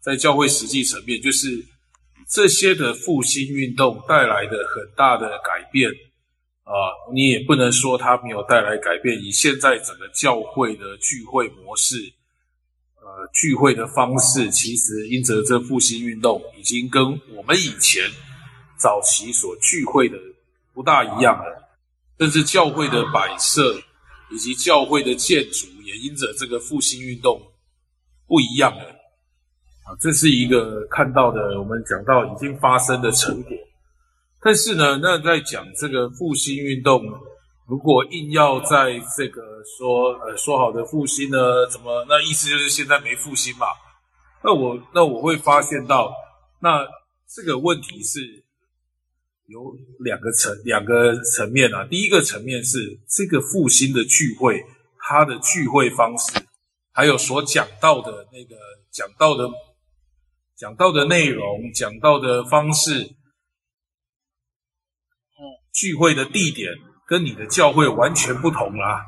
[0.00, 1.64] 在教会实际层面，就是
[2.28, 5.90] 这些的复兴运动带来的很大的改变
[6.64, 6.72] 啊，
[7.12, 9.18] 你也不能说它没有带来改变。
[9.22, 12.12] 以现在整个教会的聚会模式，
[13.00, 18.02] 呃，聚会的方式，其实因着这复兴运动，已经跟我们以前。
[18.80, 20.16] 早期所聚会的
[20.72, 21.68] 不大一样了，
[22.16, 23.82] 甚至教会的摆设
[24.30, 27.42] 以及教会的建筑也因着这个复兴运动
[28.28, 28.97] 不一样了。
[29.88, 33.56] 啊，这是一个看到的，我们讲到已经发生的成果。
[34.42, 37.02] 但是呢，那在讲这个复兴运动，
[37.66, 39.42] 如果硬要在这个
[39.78, 43.66] 说呃说好的复兴呢，怎么那意思就是现在没复兴嘛？
[44.44, 46.12] 那我那我会发现到，
[46.60, 46.86] 那
[47.26, 48.44] 这个问题是。
[49.50, 54.62] 有两个层两个层面啊，第一个层面是这个复兴的聚会，
[54.98, 56.38] 它的聚会方式，
[56.92, 58.56] 还有所讲到的那个
[58.90, 59.48] 讲到的
[60.58, 63.14] 讲到的内容，讲到的方式，嗯，
[65.72, 66.72] 聚会的地点
[67.06, 69.06] 跟你的教会完全不同啦。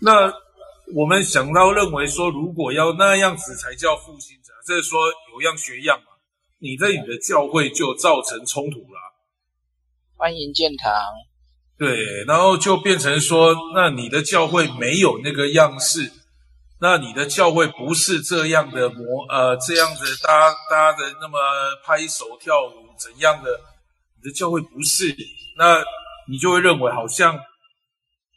[0.00, 0.32] 那
[0.94, 4.98] 我们想到认为说，如果要那样子才叫复兴者，这是说
[5.34, 6.06] 有样学样嘛，
[6.58, 8.98] 你在你的教会就造成冲突了。
[10.16, 10.90] 欢迎建堂，
[11.76, 16.10] 对，然后就变成说，那你的教会没有那个样式，
[16.84, 21.38] 那你的教会不是这样的模，呃，这样子大家大家的那么
[21.82, 23.58] 拍手跳舞怎样的，
[24.18, 25.16] 你的教会不是，
[25.56, 25.82] 那
[26.28, 27.38] 你就会认为好像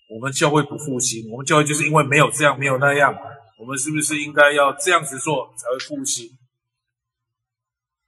[0.10, 3.14] 我们教会不复兴，我们教会就是因为没有这样没有那样，
[3.60, 6.26] 我们是不是应该要这样子做才会复兴？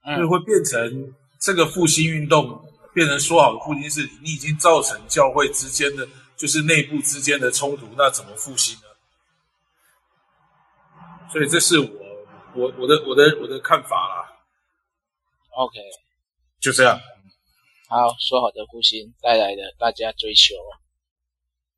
[0.06, 2.64] 嗯，所以会变成这个复兴运动。
[2.92, 8.89] 变成说好的复兴是你已经造成教会之间的就是内部之间的冲突，那怎么复兴呢？
[11.32, 11.88] 所以这是我
[12.54, 14.28] 我我的我的我的看法啦。
[15.50, 15.78] OK，
[16.60, 16.98] 就这样。
[17.88, 20.54] 好，说好的复兴带来的大家追求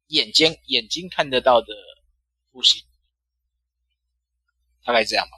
[0.09, 1.69] 眼睛眼睛看得到的
[2.51, 2.83] 复兴，
[4.85, 5.33] 大概这样吧。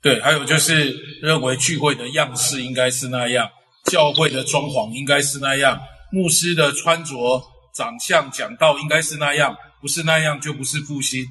[0.00, 3.50] 对，还有就是认为聚会的样式应该是那样。
[3.84, 5.78] 教会的装潢应该是那样，
[6.10, 7.42] 牧师的穿着、
[7.74, 11.22] 长相、讲道应该是那样，不是那样就不是复兴。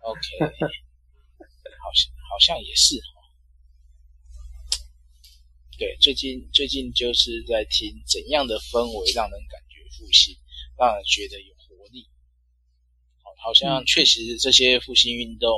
[0.00, 0.46] OK，好
[2.40, 3.00] 像好像也是。
[5.78, 10.36] 对，最近最近就是在听怎样的氛围让人感觉复兴，
[10.76, 12.08] 让人觉得有活力。
[13.22, 15.48] 好，好像确实这些复兴运动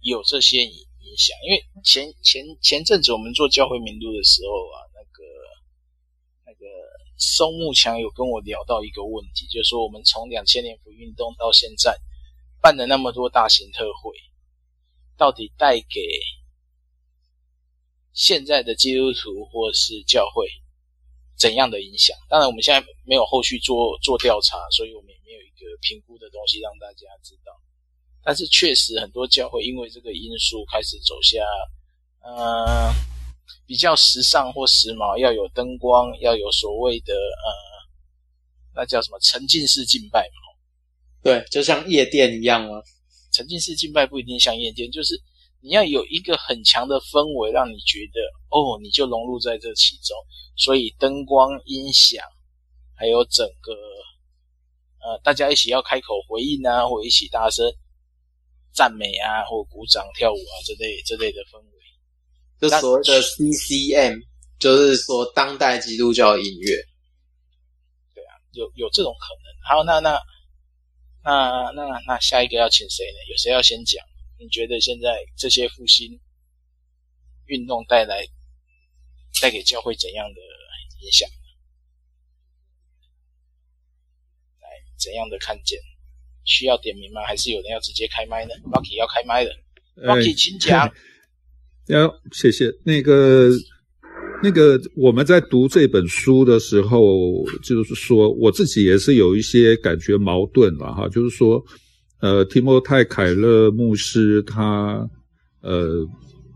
[0.00, 5.24] 有这些影响，因为前前前阵子我们做教会名录的时候啊，那个
[6.44, 6.66] 那个
[7.16, 11.96] 松木强有跟我聊到一个问题，就是说我们从两千年福音运动到现在
[12.60, 14.12] 办了那么多大型特会，
[15.18, 16.00] 到底带给
[18.14, 20.48] 现在的基督徒或是教会
[21.36, 22.16] 怎样的影响？
[22.28, 27.52] 当然，我们现在没有后续做做调查，所以我们也没有一个评估的东西让大家知道。
[28.24, 31.38] 但是确实，很多教会因为这个因素开始走下，
[32.20, 32.92] 呃，
[33.66, 37.50] 比较时尚或时髦，要有灯光，要有所谓的呃，
[38.74, 40.58] 那叫什么沉浸式敬拜嘛？
[41.22, 42.82] 对，就像夜店一样吗？
[43.38, 45.14] 沉浸式敬拜不一定像夜店，就是
[45.60, 48.20] 你要有一个很强的氛围，让你觉得
[48.50, 50.16] 哦，你就融入在这其中。
[50.56, 52.24] 所以灯光、音响，
[52.96, 53.72] 还有整个
[54.98, 57.64] 呃，大家一起要开口回应啊，或一起大声。
[58.72, 61.80] 赞美啊，或鼓掌、跳舞啊，这类这类的氛围，
[62.60, 64.20] 就所谓的 CCM，
[64.58, 66.76] 就是说当代基督教音乐。
[68.14, 69.78] 对啊，有有这种可能。
[69.78, 70.20] 好，那那
[71.28, 73.18] 那那那下一个要请谁呢？
[73.30, 74.02] 有谁要先讲？
[74.38, 76.18] 你觉得现在这些复兴
[77.46, 78.26] 运动带来
[79.42, 80.40] 带给教会怎样的
[81.00, 81.28] 影响？
[84.62, 85.78] 来，怎样的看见？
[86.44, 87.22] 需要点名吗？
[87.26, 89.54] 还是有人要直接开麦呢？Rocky 要开麦了
[89.96, 90.90] ，Rocky 请讲。
[91.88, 93.50] 要、哎、谢谢那个
[94.40, 101.08] 那个我们在读这本书的时候，就是说我自己也是有一些感觉矛盾了哈。
[101.08, 101.60] 就是说，
[102.20, 105.08] 呃，提摩太凯勒牧师他
[105.60, 106.06] 呃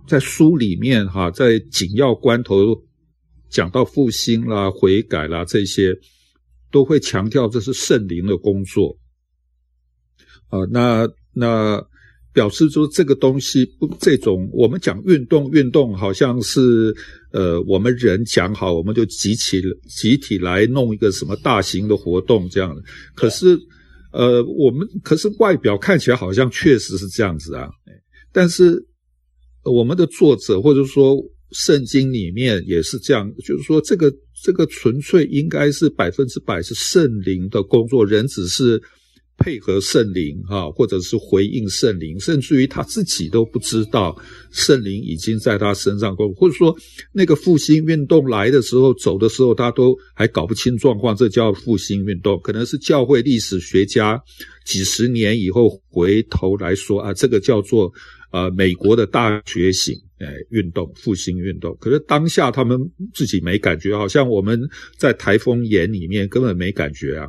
[0.07, 2.57] 在书里面哈，在紧要关头
[3.51, 5.93] 讲到复兴啦、悔改啦这些，
[6.71, 8.97] 都会强调这是圣灵的工作。
[10.49, 11.85] 啊，那那
[12.33, 16.95] 表示说这个东西不，这种我们讲运动，运动好像是
[17.31, 22.83] 呃，我们人讲好，我们就集起集体来弄一个什么大型的活动这样的。
[23.15, 23.59] 可是
[24.13, 27.69] 呃，我们可是外表看起来好像确实是这样子啊。
[28.33, 28.83] 但是
[29.65, 34.11] 我们的作者或者说圣经里面也是这样，就是说这个
[34.43, 38.83] 这个纯粹应该是百分之百是圣灵的工作，人只是。
[39.39, 44.17] 配合圣灵哈，或者是回应圣灵，甚至于他自己都不知道
[44.53, 46.77] 圣灵已经在他身上过，或者说
[47.13, 52.39] 那个复兴运动来的时候，走的时候，他都还搞不清状况，这叫复兴运动。
[52.41, 54.23] 可能是教会历史学家
[54.65, 57.93] 几十年以后回头来说啊，这个叫做
[58.31, 61.77] 呃美国的大觉醒哎运动，复兴运动。
[61.81, 62.79] 可是当下他们
[63.13, 64.61] 自己没感觉，好像我们
[64.97, 67.27] 在台风眼里面根本没感觉啊。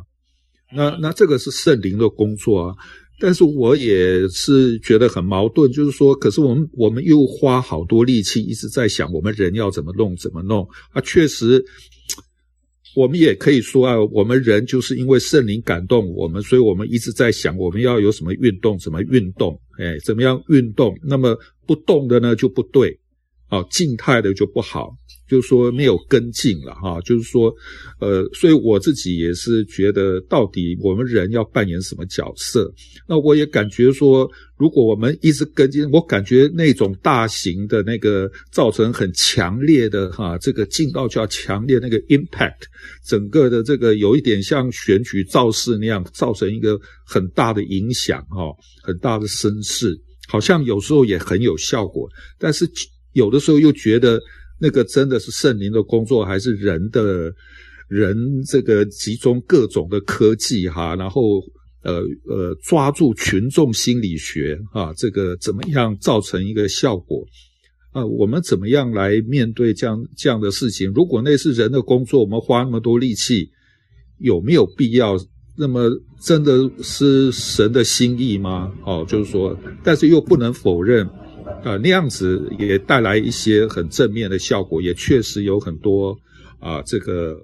[0.74, 2.74] 那那这个是圣灵的工作啊，
[3.20, 11.00] 但是我也是觉得很矛盾，就是说，可是我们我们又花好多力气一直在想，我们人要怎么弄怎么弄啊？
[11.02, 11.64] 确实，
[12.96, 20.96] 我们也可以说啊，我们人就是因为圣灵感动我们，所以我们一直在想，我们要有什么运动，怎么运动，哎，怎么样运动？
[21.02, 22.98] 那么不动的呢就不对，
[23.48, 24.94] 啊，静态的就不好。
[25.28, 27.52] 就是说没有跟进了哈，就是说，
[27.98, 32.70] 呃，所以我自己也是觉得，到底我们人要扮演什么角色？
[33.08, 42.64] 那我也感觉说，如果我们一直跟进，我感觉那种大型的那个造成很强烈的哈，这个进到叫强烈那个 impact，
[43.06, 49.98] 整个的这个有一点像选举造势那样，造成一个很大的影响哈，很大的声势，
[50.28, 52.06] 好像有时候也很有效果，
[52.38, 52.68] 但是
[53.12, 54.20] 有的时候又觉得。
[54.58, 57.32] 那个真的是圣灵的工作，还是人的
[57.88, 61.40] 人这个集中各种的科技哈，然后
[61.82, 67.26] 呃呃抓住群众心理学啊，这个怎么样造成一个效果
[67.92, 68.04] 啊？
[68.06, 70.92] 我们怎么样来面对这样这样的事情？
[70.92, 73.50] 如果那是人的工作，我们花那么多力气，
[74.18, 75.16] 有没有必要？
[75.56, 75.88] 那么
[76.20, 78.72] 真的是神的心意吗？
[78.84, 81.08] 哦，就是说，但是又不能否认。
[81.62, 86.16] 呃，那样子也带来一些很正面的效果，也确实有很多
[86.60, 87.36] 啊、这个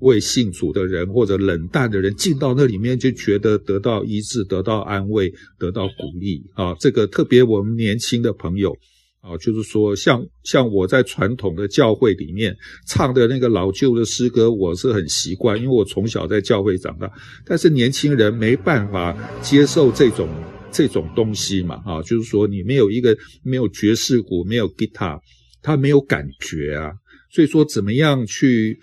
[0.00, 6.74] 未信主的人或者冷淡的人进到那里面，就觉得得到医治、得到安慰、得到鼓励啊。
[6.80, 8.76] 这个特别我们年轻的朋友
[9.20, 17.10] 啊，就是说像像我在传统的教会里面唱的那个老旧的诗歌，我是很习惯，因为我从小在教会长大。
[17.46, 20.28] 但是年轻人没办法接受这种。
[20.74, 25.18] 这种东西嘛，啊，就是说你没有一个没有爵士鼓，没有吉他，
[25.62, 26.90] 他没有感觉啊。
[27.30, 28.78] 所以说，怎么样去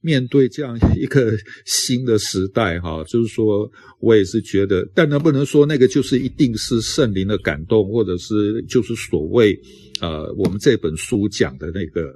[0.00, 1.32] 面对这样一个
[1.64, 2.80] 新的时代？
[2.80, 3.70] 哈，就是说
[4.00, 9.58] 我也是觉得，但能不能说那个就是一定是圣灵的感动，或者是就是所谓
[10.00, 12.12] 呃，我们这本书讲的那个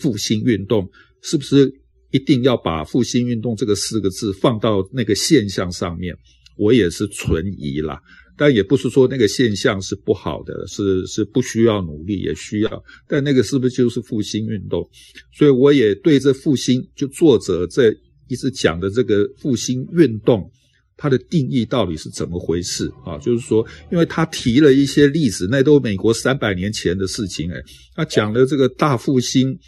[0.00, 0.88] 复兴运动，
[1.22, 1.70] 是不是
[2.12, 6.16] 一定要把复兴运动这个四个字放到那个现象上面，
[6.56, 8.00] 我也是存疑啦。
[8.36, 12.84] 但也不是说那个现象是不好的，是是不需要努力，也需要。
[13.08, 14.86] 但那个是不是就是复兴运动？
[15.32, 17.90] 所以我也对这复兴，就作者这
[18.28, 20.50] 一直讲的这个复兴运动，
[20.96, 23.16] 它的定义到底是怎么回事啊？
[23.18, 27.56] 就是说，因为他提了一些例子，那都美国三百年前的事情，哎，
[27.94, 29.58] 他讲了这个大复兴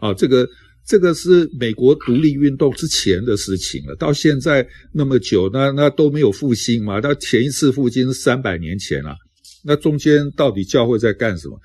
[0.00, 0.48] 啊，这个。
[0.86, 7.00] 这个是美国独立运动之前的事情了，到现在那么久，那那都没有复兴嘛？
[7.02, 9.16] 那前一次复兴是三百年前了，
[9.64, 11.58] 那中间到底教会在干什么？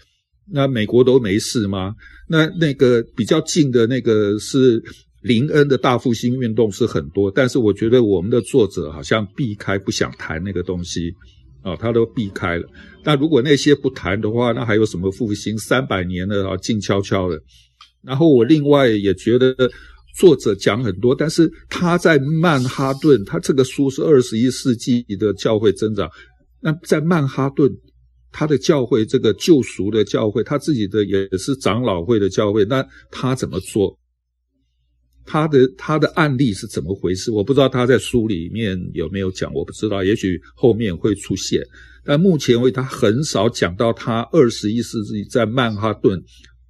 [0.51, 1.93] 那美国都没事吗？
[2.28, 4.82] 那那个比较近的那个是
[5.22, 11.13] 林恩的大复兴运动是很多，但是我觉得我们的作者好像避开不想谈那个东西
[11.61, 12.65] 啊，他都避开了。
[13.03, 15.57] 那如果那些不谈的话，那还有什么复兴？
[15.57, 17.38] 三百年了啊，静悄悄的。
[18.02, 19.54] 然后我另外也觉得
[20.18, 26.10] 作者讲很多，但是他在曼哈顿，他这个书是二十一世纪的教会增长。
[26.62, 27.72] 那在曼哈顿，
[28.32, 33.97] 他的教会这个救赎的教会，他自己的也是长老会的教会，那他怎么做？
[35.26, 37.32] 他的他的案例是怎么回事？
[37.32, 41.62] 我不知道他在书里面有没有讲，我不知道，也许后面会出现。
[42.04, 46.20] 但目前为止，他很少讲到他二十一世纪在曼哈顿。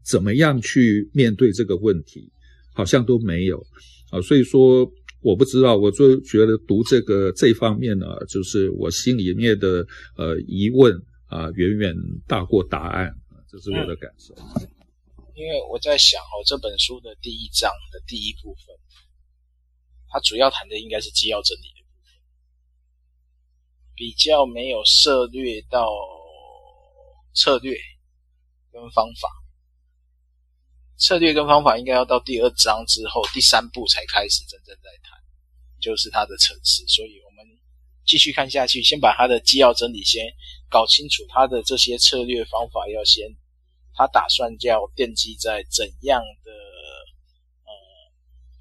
[0.09, 2.31] 怎么样去面对这个问题，
[2.73, 3.63] 好像都没有
[4.09, 4.89] 啊，所以说
[5.21, 9.85] 我不知道，我就觉得读这个这方面呢，就是我心里面的
[10.17, 10.95] 呃疑问
[11.27, 11.95] 啊，远远
[12.25, 13.13] 大过答案，
[13.47, 14.33] 这是我的感受。
[15.35, 18.75] 因为我在想哦，这本书的第一章的第一部分，
[20.09, 22.11] 它主要谈的应该是纪要整理的部分，
[23.95, 25.87] 比较没有涉猎到
[27.33, 27.77] 策略
[28.71, 29.29] 跟方法。
[30.99, 35.17] 策略跟方法应该要到第二章之后，第三步才开始真正在谈，
[35.79, 36.85] 就是他的层次。
[36.87, 37.45] 所以我们
[38.05, 40.25] 继续看下去，先把他的基要真理先
[40.69, 43.25] 搞清楚，他的这些策略方法要先，
[43.95, 46.51] 他打算要奠基在怎样的
[47.63, 47.71] 呃，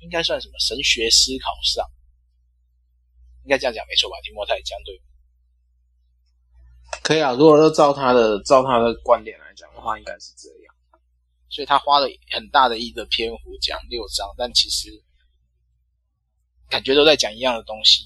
[0.01, 1.85] 应该算什么神学思考上？
[3.43, 4.17] 应该这样讲没错吧？
[4.23, 5.01] 提摩太讲对？
[7.03, 10.58] 可以啊，如果说照他的照他的观点来讲的话，应该是这样。
[11.49, 14.89] 所以他花了很大的一个篇幅讲六章，但其实
[16.69, 18.05] 感觉都在讲一样的东西。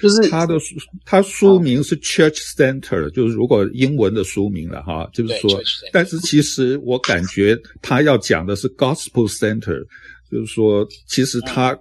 [0.00, 5.60] 就是他的书，他书名是 Church Center，就是如果英文的书名了哈，就是说，
[5.92, 9.84] 但是其实我感觉他要讲的是 Gospel Center，
[10.30, 11.78] 就是说，其实他。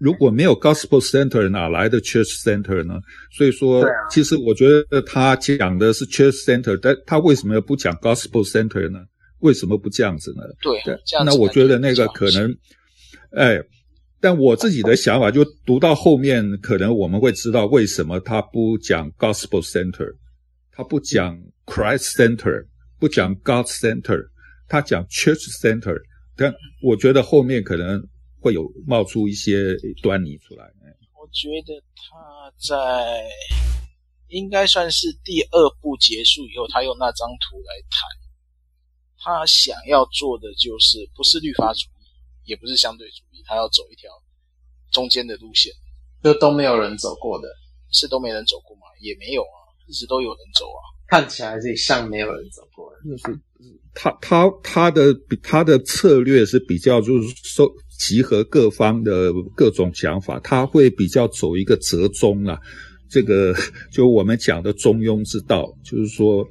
[0.00, 2.94] 如果没有 Gospel Center，哪来的 Church Center 呢？
[3.36, 8.98] 所以说，其实我觉得他讲的是 Church Center，但他为什么不讲 Gospel Center 呢？
[9.40, 10.42] 为什么不这样子呢？
[10.62, 12.50] 对，对，那我觉得那个可能，
[13.32, 13.60] 哎，
[14.22, 20.14] 但我自己的想法就读到后面，可能我们会知道为什么他不讲 Gospel Center，
[20.72, 22.64] 他不讲 Christ Center，
[22.98, 24.22] 不讲 God Center，
[24.66, 25.98] 他讲 Church Center，
[26.34, 26.50] 但
[26.82, 28.02] 我觉得后面可能。
[28.40, 30.64] 会有冒出一些端倪出来。
[31.20, 33.22] 我觉得他在
[34.28, 38.08] 应该算是第二部结束以后，他用那张图来谈，
[39.18, 44.10] 他想要做的就是不是律法主义，也不是相对主义，他要走一条
[44.90, 45.70] 中间的路线，
[46.24, 47.48] 就都没有人走过的，
[47.92, 48.82] 是都没人走过吗？
[49.00, 53.40] 也没有啊，一直都有人走啊，看起来是像没有人走过的，就是
[53.94, 57.70] 他他他的他的策略是比较就是说。
[58.00, 62.58] 集合各方的各种想法，他会比较走一个折中啊，
[63.10, 63.54] 这个
[63.92, 66.48] 就我们讲的中庸之道，就是说，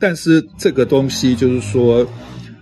[0.00, 2.04] 但是这个东西就是说，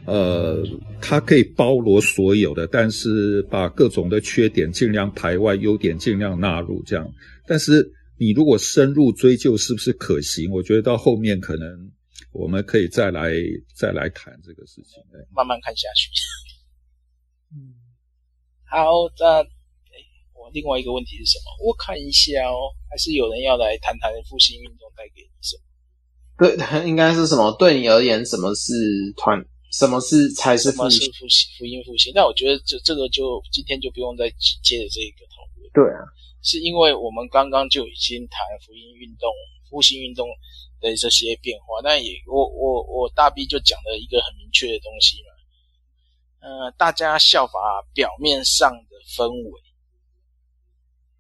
[0.05, 0.63] 呃，
[1.01, 7.11] 它可以包罗所有的，但是把各种的缺点尽量排外，优点尽量纳入这样。
[7.47, 11.91] 但是你如果深入追究是不是可行，我觉得到后面可能
[12.33, 13.33] 我们可以再来
[13.75, 15.03] 再来谈这个事情，
[15.35, 16.11] 慢慢看下去。
[17.57, 17.78] 嗯。
[18.71, 19.41] 好，那
[20.37, 21.67] 我另外一个问题是什么？
[21.67, 25.65] 我看一下哦，还是有人要来谈谈复兴运动带给你什么？
[26.39, 26.55] 对，
[26.89, 27.51] 应该是什么？
[27.59, 28.73] 对你而言，什么是
[29.17, 29.43] 团？
[29.73, 31.11] 什么是才是复兴？
[31.13, 32.13] 复兴福音复兴？
[32.15, 34.29] 那我觉得这这个就今天就不用再
[34.63, 35.69] 接着这个讨论。
[35.75, 36.01] 对啊，
[36.43, 39.29] 是因为我们刚刚就已经谈福音运动、
[39.69, 40.27] 复兴运动
[40.81, 45.37] 的这些变化，但也我我我大 B 就讲了一个很明确的东西嘛。
[46.41, 47.53] 呃，大家效法
[47.93, 49.63] 表面上的氛围，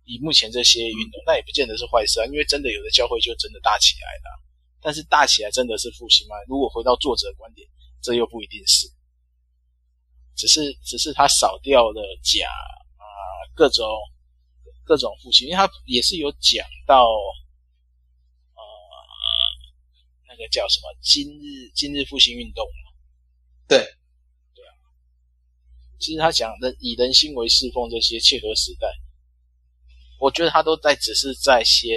[0.05, 2.27] 以目前这些运动，那也不见得是坏事啊。
[2.27, 4.41] 因为真的有的教会就真的大起来了，
[4.81, 6.37] 但是大起来真的是复兴吗？
[6.47, 7.69] 如果回到作者的观点，
[8.01, 8.87] 这又不一定是。
[10.37, 13.05] 只是只是他少掉了假啊、
[13.57, 13.85] 各种
[14.85, 17.09] 各种复兴，因为他也是有讲到
[18.55, 18.63] 呃
[20.29, 22.93] 那个叫什么今日今日复兴运动嘛，
[23.67, 23.98] 对，
[25.99, 28.89] 其实他讲的以人心为侍奉这些切合时代，
[30.21, 31.91] 我觉得他都在只是在先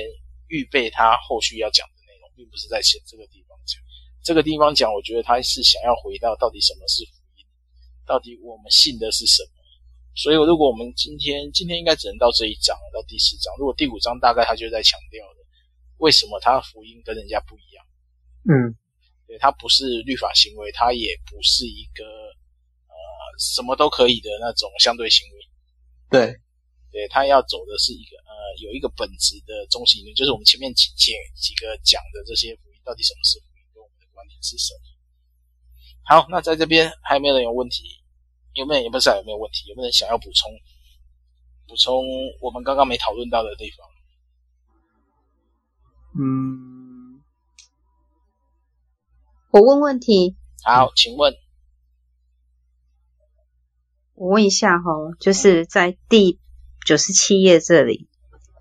[0.48, 3.80] 预备他后续要讲的内容，并不是在先这个地方讲。
[4.24, 7.46] 这个地方讲，我觉得他是想要回到到底什么是福音。
[8.06, 9.50] 到底我们信的是什么？
[10.14, 13.56] 所以，如果我们今天今天应该只能到这一章，到第四章。
[13.58, 15.38] 如果第五章大概他就在强调了
[15.98, 17.86] 为什么他的福音跟人家不一样。
[18.44, 18.76] 嗯，
[19.26, 22.36] 对，他不是律法行为，他也不是一个呃
[23.38, 25.36] 什么都可以的那种相对行为。
[26.10, 26.36] 对，
[26.92, 34.80] 对，他要走的是一个呃有一个本质的中心论，就是我们前面几几几个讲的这些福音，到底什么是福音，跟我们的观点是什么？
[36.04, 38.02] 好，那在这边还有没有人有问题？
[38.54, 39.70] 有没有人也不知道有没有问题？
[39.70, 40.52] 有没有人想要补充？
[41.68, 42.04] 补充
[42.42, 43.88] 我们刚刚没讨论到的地方？
[46.20, 47.24] 嗯，
[49.52, 50.36] 我问问题。
[50.66, 51.34] 好，请问。
[54.22, 56.40] 我问一下哈，就是在第
[56.86, 58.08] 九十七页这里，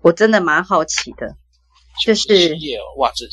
[0.01, 1.37] 我真的蛮好奇的，
[2.03, 3.27] 就是97页哦，哇，这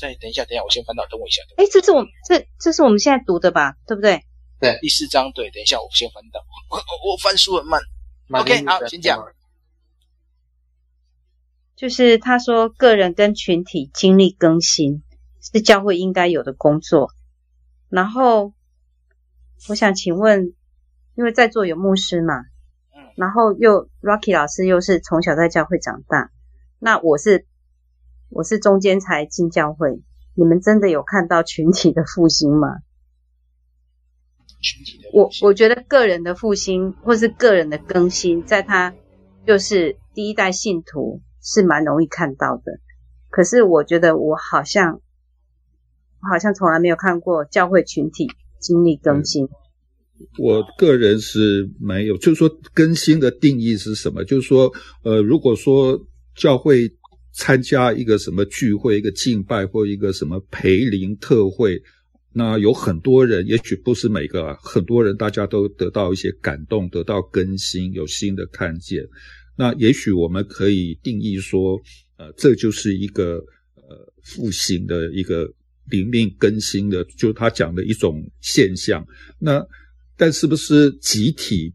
[0.00, 1.42] 再等一下，等一下，我先翻到，等我一下。
[1.58, 3.76] 哎，这是我这这是我们现在读的吧？
[3.86, 4.24] 对不对？
[4.60, 6.78] 对，第四章对，等一下我先翻到，我
[7.12, 7.82] 我翻书很慢。
[8.30, 9.22] OK，好，请讲。
[11.76, 15.02] 就是他说，个人跟群体经历更新
[15.42, 17.10] 是教会应该有的工作。
[17.90, 18.54] 然后，
[19.68, 20.54] 我想请问，
[21.14, 22.40] 因为在座有牧师嘛，
[22.94, 26.30] 嗯，然后又 Rocky 老师又是从小在教会长大，
[26.78, 27.46] 那我是
[28.30, 30.02] 我是中间才进教会，
[30.34, 32.78] 你们真的有看到群体的复兴吗？
[35.12, 38.94] 我我觉得个人的复兴或是个人的更新，在他
[39.46, 42.80] 就是第一代信徒是蛮容易看到的。
[43.28, 45.00] 可是我觉得我好像
[46.22, 49.48] 我好像从来没有看过教会群体经历更新。
[50.38, 54.24] 我个人是没有，就是说更新的定义是什么？
[54.24, 54.72] 就是说，
[55.02, 55.98] 呃，如果说
[56.36, 56.90] 教会
[57.32, 61.82] 参加一个什么聚会、一个敬拜或一个什么培灵特会。
[62.36, 69.06] 那有很多人，也许不是每个，很多人大家都得到一些感动，得到更新，有新的看见。
[69.56, 71.80] 那也许我们可以定义说，
[72.16, 73.36] 呃，这就是一个
[73.76, 75.48] 呃复兴的一个
[75.88, 79.06] 灵命更新的，就是他讲的一种现象。
[79.38, 79.64] 那
[80.16, 81.72] 但是不是集体？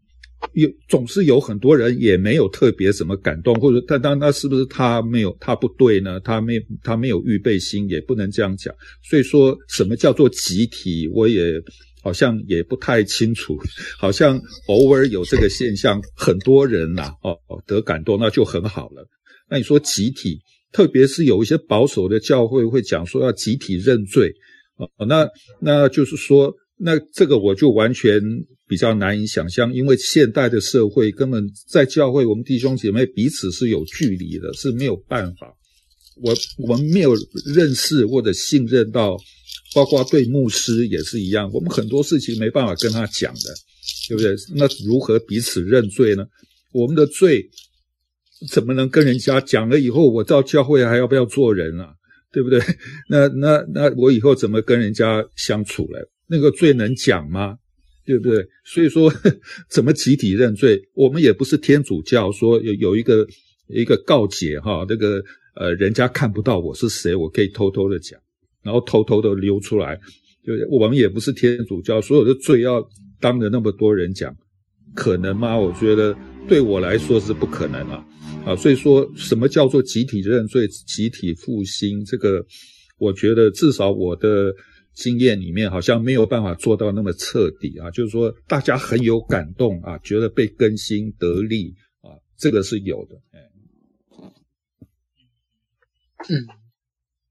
[0.54, 6.18] 有总是有很多人也没有特别什么感动，或者他当那是不是他没有他不对呢？
[6.20, 8.74] 他没他没有预备心，也不能这样讲。
[9.08, 11.60] 所以说什么叫做集体，我也
[12.02, 13.58] 好像也不太清楚。
[13.98, 19.06] 好像偶尔有这个现象，很多人呐、哦哦得感动，那就很好了。
[19.50, 20.40] 那你说集体，
[20.72, 24.32] 特别是有一些保守的教会会讲说要集体认罪
[24.76, 25.28] 哦，那
[25.60, 28.20] 那就是说，那这个我就完全。
[28.70, 35.52] 比较难以想象，因为现代的社会根本在教会，我们弟兄姐妹彼此是有距离的，是没有办法。
[36.22, 37.12] 我我们没有
[37.52, 39.16] 认识或者信任到，
[39.74, 43.40] 包括对牧师也是一样，我们很多事情没办法跟他讲的，
[44.08, 44.36] 对不对？
[44.54, 46.24] 那如何彼此认罪呢？
[46.72, 47.44] 我们的罪
[48.52, 51.92] 怎么能跟人家讲了以后，我到教会还要不要做人啊？
[52.32, 52.60] 对不对？
[53.08, 56.00] 那那那我以后怎么跟人家相处嘞？
[56.28, 57.56] 那个罪能讲吗？
[58.06, 58.44] 对不对？
[58.64, 59.12] 所以说，
[59.70, 60.80] 怎么集体认罪？
[60.94, 63.26] 我们也不是天主教，说有有一个
[63.68, 65.22] 一个告解哈，那个
[65.54, 68.18] 呃，人家看不到我是谁，我可以偷偷的讲，
[68.64, 69.98] 然后偷偷的溜出来。
[70.44, 72.82] 就我们也不是天主教，所有的罪要
[73.20, 74.34] 当着那么多人讲，
[74.94, 75.56] 可能吗？
[75.56, 76.16] 我觉得
[76.48, 78.04] 对我来说是不可能啊。
[78.44, 82.04] 啊，所以说什么叫做集体认罪、集体复兴？
[82.04, 82.44] 这个，
[82.98, 84.54] 我觉得至少我的。
[84.92, 93.14] 经验里面好像没有办法做到那么彻底啊，就是说大家很有感动啊，觉得被更新得力啊，这个是有的。
[96.28, 96.48] 嗯，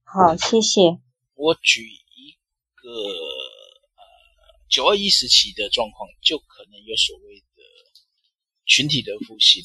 [0.04, 0.82] 好，谢谢。
[1.36, 2.32] 我举一
[2.76, 3.14] 个呃
[4.70, 7.44] 九二一时期的状况，就可能有所谓的
[8.66, 9.62] 群体的复兴。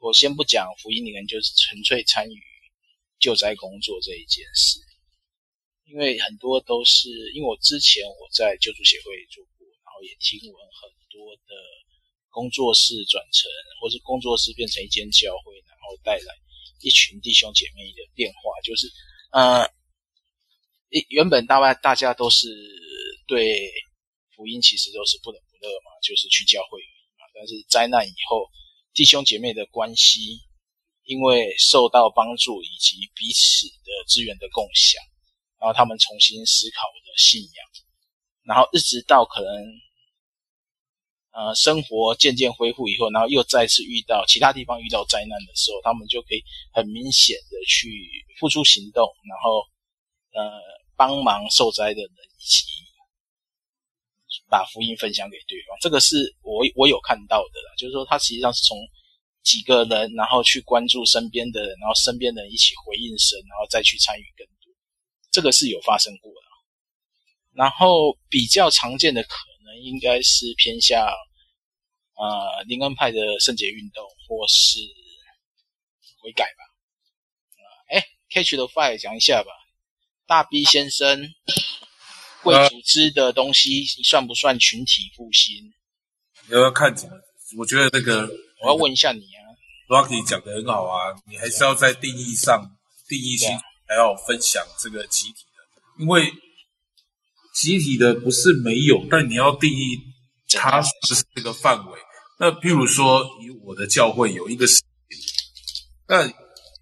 [0.00, 2.40] 我先不讲福音里面，就是纯粹参与
[3.20, 4.80] 救灾工作这一件事。
[5.84, 11.52] 因为很多都是因为我之前我在救助协会做过，然后也听闻很多的
[12.30, 16.32] 工作室转成，或是工作室变成一间教会，然后带来
[16.80, 18.86] 一群弟兄姐妹的变化，就是
[19.32, 19.66] 呃，
[20.88, 22.48] 一原本大概大家都是
[23.26, 23.68] 对
[24.36, 27.26] 福音其实都是不冷不热嘛，就是去教会而已嘛。
[27.34, 28.48] 但是灾难以后，
[29.00, 30.42] 弟兄姐妹的关系，
[31.04, 35.02] 因为受到帮助以及彼此的资源的共享，
[35.58, 37.66] 然后他们重新思考的信仰，
[38.44, 39.48] 然后一直到可能。
[41.32, 46.42] 呃，生活渐渐恢复以后，然后又再次遇到其他地方遇到灾难的时候，他们就可以
[46.74, 47.88] 很明显的去
[48.38, 49.62] 付出行动，然后
[50.34, 50.60] 呃
[50.94, 52.66] 帮忙受灾的人一起
[54.50, 55.76] 把福音分享给对方。
[55.80, 58.76] 这个是我我有看到的啦，就是说他实际上是从
[59.42, 64.70] 几个人，然后去关注身边的人，然后身边的人一起回应神，然后再去参与更多。
[65.30, 66.50] 这个是有发生过的。
[67.52, 69.34] 然后比较常见的可
[69.64, 71.04] 能应该是偏向
[72.14, 74.78] 呃灵恩派的圣洁运动，或是
[76.20, 76.62] 悔改吧。
[77.88, 79.50] 呃，诶 Catch the Fire 讲一下吧。
[80.26, 81.34] 大 B 先生，
[82.42, 85.72] 贵组织的东西，你算不算群体复兴？
[86.48, 87.14] 你要看怎么？
[87.58, 88.28] 我觉得这个
[88.62, 89.38] 我要问一下你啊。
[89.88, 92.70] Rocky 讲的很好啊，你还是要在定义上
[93.08, 93.48] 定义性，
[93.86, 96.32] 还要分享这个集体的，因为。
[97.52, 99.98] 集体的不是没有，但你要定义
[100.56, 100.90] 它是
[101.34, 101.98] 这个范围。
[102.38, 105.18] 那譬如说，以我的教会有一个事情，
[106.06, 106.34] 那这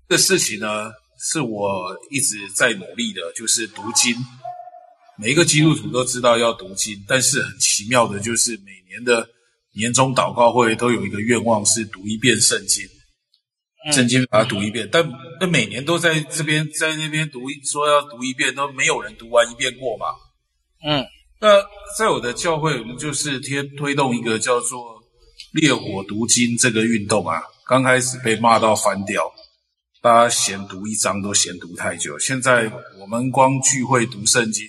[0.08, 4.14] 个事情呢，是我一直在努力的，就是读经。
[5.20, 9.28] 每一个基督徒都知道要读经，但是很奇妙的就是，每年的
[9.74, 12.86] 年终祷告会都有一个愿望是读一遍圣经，
[13.92, 14.88] 圣经把它读一遍。
[14.92, 15.04] 但
[15.40, 20.06] 那每年都在这边在那边读，说要读一遍，都没有人读完一遍过嘛。
[20.86, 21.04] 嗯，
[21.40, 21.60] 那
[21.98, 25.02] 在我的教会，我们就是推推动一个叫做
[25.52, 27.42] “烈火读经”这个运动啊。
[27.66, 29.28] 刚开始被骂到翻掉，
[30.00, 32.16] 大家嫌读一章都嫌读太久。
[32.20, 34.64] 现在我们光聚会读圣经，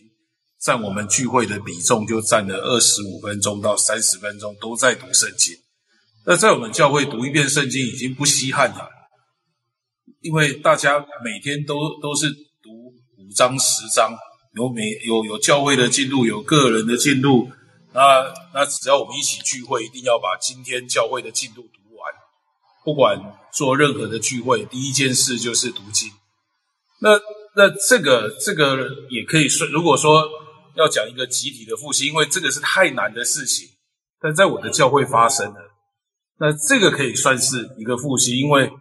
[0.61, 5.55] 占我们聚会的比重就占了二十五分钟到三十分钟都在读圣经。
[6.25, 8.89] 那在我们教会读一遍圣经已经不稀罕了，
[10.21, 12.69] 因为大家每天都都是读
[13.17, 14.13] 五章十章。
[14.55, 17.47] 有每有有教会的进度，有个人的进度，
[17.93, 22.11] 那那只要我们一起聚会，一定要把今天教会的进度读完。
[22.83, 23.21] 不管
[23.53, 26.09] 做任何的聚会，第一件事就是读经。
[26.99, 27.11] 那
[27.55, 30.27] 那这个这个也可以说，如果说
[30.79, 33.67] 要讲一个集体的复兴，因为这个是太难的事情，
[34.19, 35.59] 但在我的教会发生了，
[36.39, 38.71] 那这个可以算是一个复兴，因为。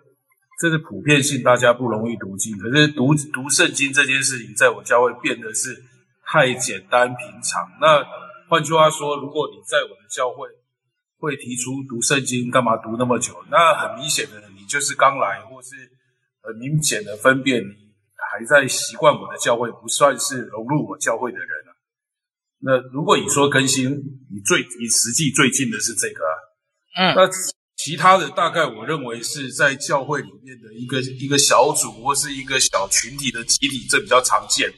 [0.61, 2.59] 这是普遍性，大家不容易读经。
[2.59, 5.85] 可是读读圣经这件事情，在我教会变得是
[6.27, 7.63] 太简单平常。
[7.81, 8.05] 那
[8.51, 10.49] 换句话说，如果你在我的教会
[11.21, 13.37] 会提出读圣经，干嘛读那么久？
[13.53, 15.77] 那很明显的，你就是刚来，或是
[16.43, 17.95] 很明显的分辨，你
[18.33, 21.68] 还在习惯我的教会，不算是融入我教会的人。
[22.61, 26.35] 那如果你说更新，你最你实际最近的是这个啊，
[26.97, 27.31] 嗯，那。
[27.81, 34.69] 其他的大概我认为是在教会里面的一个一个小组或是一个小群体的集体，这比较常见。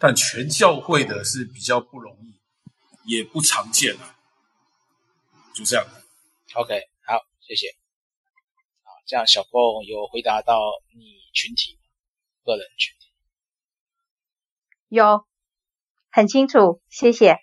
[0.00, 4.18] 但全教会的是比较不容易，也不常见啊。
[5.54, 5.86] 就这样。
[6.54, 7.14] OK，好，
[7.46, 7.68] 谢谢。
[8.82, 10.58] 好，这样小凤有回答到
[10.96, 11.78] 你群体
[12.44, 13.06] 个人群体。
[14.88, 15.24] 有，
[16.10, 17.36] 很清楚，谢谢。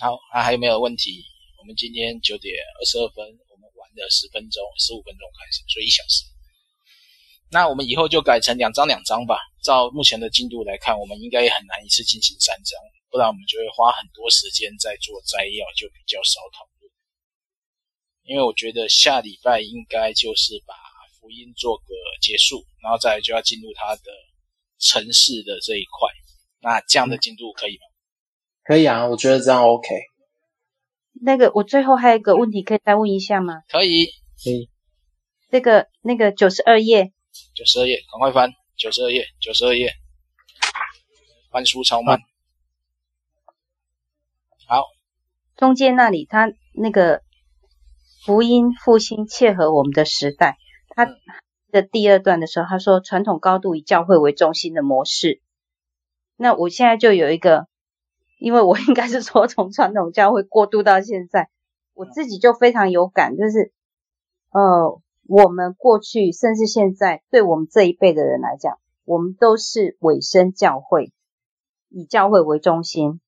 [0.00, 1.24] 好，那还有没有问题？
[1.58, 3.24] 我们今天九点二十二分。
[3.48, 6.24] 我们玩的十分钟、十五分钟开始，所以一小时。
[7.50, 9.38] 那我们以后就改成两张两张吧。
[9.62, 12.74] 照目前的进度来看，我们应该也很难一次进行三张，
[13.08, 16.90] 不然我们就会花很多时间在做摘要，就比较少讨论。
[18.24, 20.74] 因为我觉得下礼拜应该就是把
[21.20, 24.02] 福音做个结束，然后再来就要进入它的
[24.80, 26.10] 城市的这一块。
[26.64, 27.86] 那这样的进度可以吗？
[28.64, 29.86] 可以啊，我觉得这样 OK。
[31.22, 33.60] 那个，我最后还有一个问题，可以再问一下吗？
[33.68, 34.06] 可以，
[34.42, 34.70] 可以。
[35.50, 37.12] 这个那个九十二页，
[37.54, 39.92] 九十二页，赶快翻九十二页，九十二页，
[41.50, 42.18] 翻书超慢。
[44.66, 44.84] 好，好
[45.56, 47.22] 中间那里，他那个
[48.24, 50.56] 福音复兴切合我们的时代。
[50.96, 51.06] 他
[51.70, 55.42] 的第二段的时候，他说传统高度以教会为中心的模式。
[56.36, 57.66] 那我现在就有一个。
[58.36, 61.48] 因为我应该是说，从传统教会过渡到现在，
[61.94, 63.72] 我自己就非常有感，就是，
[64.50, 71.12] 呃，我们过去甚至现在，对我们这一辈的人来讲，我们都是委身教会，
[71.88, 73.20] 以教会为中心。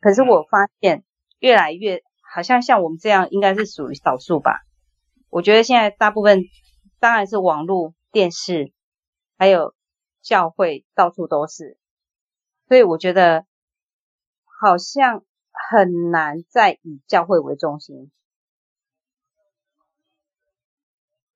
[0.00, 1.04] 可是我发现，
[1.38, 4.62] 越来越好像像我们这样，应该是属于少数吧。
[5.28, 6.44] 我觉得现在大部分
[6.98, 8.72] 当然是网络、电视，
[9.36, 9.74] 还有
[10.22, 11.76] 教会到处都是，
[12.72, 13.44] 所以我觉得。
[14.64, 18.12] 好像很难再以教会为中心。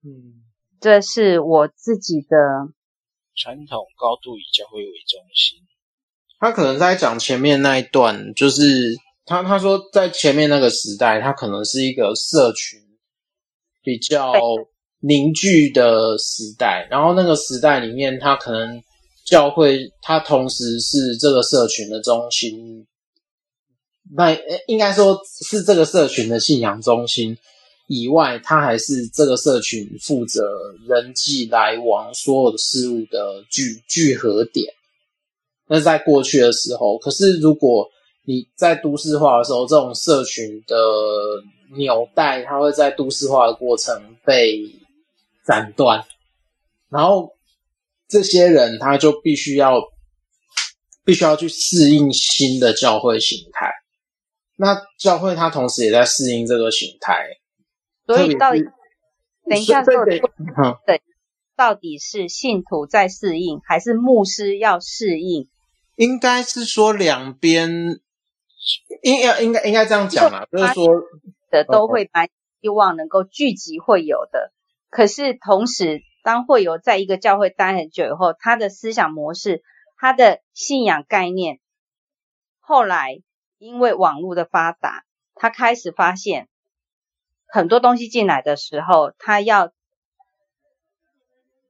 [0.05, 0.45] 嗯，
[0.79, 2.37] 这是我自己的
[3.35, 5.59] 传统高度以教会为中心。
[6.39, 8.95] 他可能在讲前面那一段，就是
[9.25, 12.79] 他他说在前面那个时代，他可能是一个社群
[13.83, 14.33] 比较
[15.01, 18.81] 凝聚的时代，然后那个时代里面，他可能
[19.27, 22.87] 教会它同时是这个社群的中心，
[24.15, 24.35] 那
[24.69, 27.37] 应该说是这个社群的信仰中心
[27.89, 30.49] 以外，它还是这个社群负责
[30.89, 34.73] 人际来往所有的事物的聚聚合点。
[35.69, 37.89] 那在过去的时候，可是如果
[38.25, 40.77] 你在都市化的时候，这种社群的
[41.77, 44.63] 纽带，它会在都市化的过程被
[45.45, 46.05] 斩断，
[46.89, 47.36] 然后
[48.09, 49.81] 这些人他就必须要
[51.05, 53.73] 必须要去适应新的教会形态。
[54.59, 57.27] 那教会它同时也在适应这个形态，
[58.07, 58.65] 所以到底
[59.45, 60.19] 等一下说的
[60.87, 61.03] 对，
[61.55, 65.51] 到底是信徒在适应，还是牧师要适应？
[65.97, 68.01] 应该是说两边，
[69.03, 70.89] 应要应该应该这样讲啦，就是说
[71.51, 72.31] 的都会蛮
[72.63, 74.53] 希望能够聚集会有的，
[74.89, 79.63] 可是同时当会友在一个教会待很久以后，他的思想模式、
[79.97, 81.61] 他的信仰概念，
[82.59, 83.23] 后来
[83.59, 85.05] 因为网络的发达，
[85.37, 86.49] 他开始发现
[87.47, 89.71] 很多东西进来的时候，他要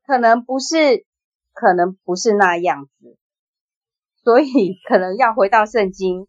[0.07, 1.05] 可能不是，
[1.53, 3.19] 可能不是那样子。
[4.25, 6.27] 所以可能要回到圣经。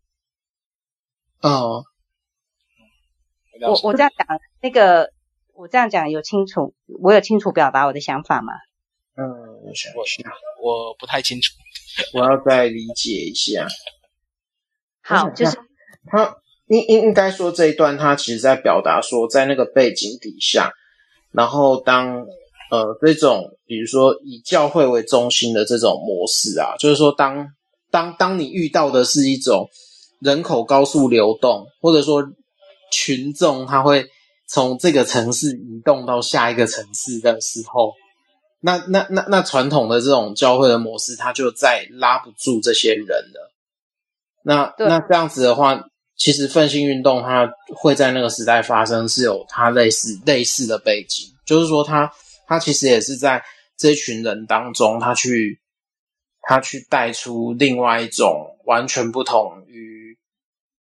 [1.41, 1.85] 哦，
[3.61, 4.27] 我我这样讲，
[4.61, 5.13] 那个
[5.57, 8.53] 我这样讲有清楚，我有清楚表达我的想法吗？
[9.15, 9.25] 嗯，
[9.65, 10.31] 我想一下，
[10.61, 11.51] 我不太清楚，
[12.13, 13.67] 我要再理解一下。
[15.01, 15.57] 好，就是
[16.05, 20.71] 他应应应该说这一段，他其实在表达说，在那个背景底下，
[21.31, 22.27] 然后当
[22.69, 27.47] 呃这种比如说以教会为中心的这种模式啊，就是说当。
[27.89, 29.69] 当当你遇到的是一种
[30.19, 32.21] 人口高速流动，或者说
[32.91, 34.05] 群众他会
[34.47, 37.93] 从这个城市移动到下一个城市的时候，
[38.61, 43.53] 那那那那传统的这种教会的模式，它就再拉不住这些人了。
[44.43, 52.11] 那那这样子的话，其实奋兴运动它会在那个时代发生，是有它类似类似的背景，就是说它
[52.47, 53.43] 它其实也是在
[53.77, 55.59] 这群人当中，他去。
[56.49, 60.17] 他去带出另外一种完全不同于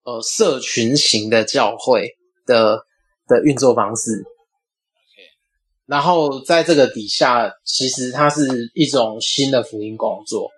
[0.05, 2.17] 呃社群型的教会
[2.47, 2.87] 的
[3.35, 4.25] 的运作方式。
[5.87, 10.51] 然后在这个底下，其实它是一种新的福音工作。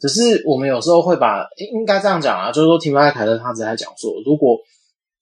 [0.00, 4.56] 只是我们有时候会把应该这样讲啊，就是说提摩太凯勒他只在讲说，如果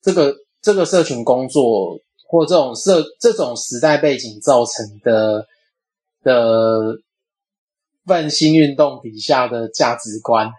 [0.01, 1.99] 这个这个社群工作
[2.29, 5.47] 或这种社这种时代背景造成的
[6.23, 6.99] 的。
[8.07, 10.53] 奋兴运动底下的价值观，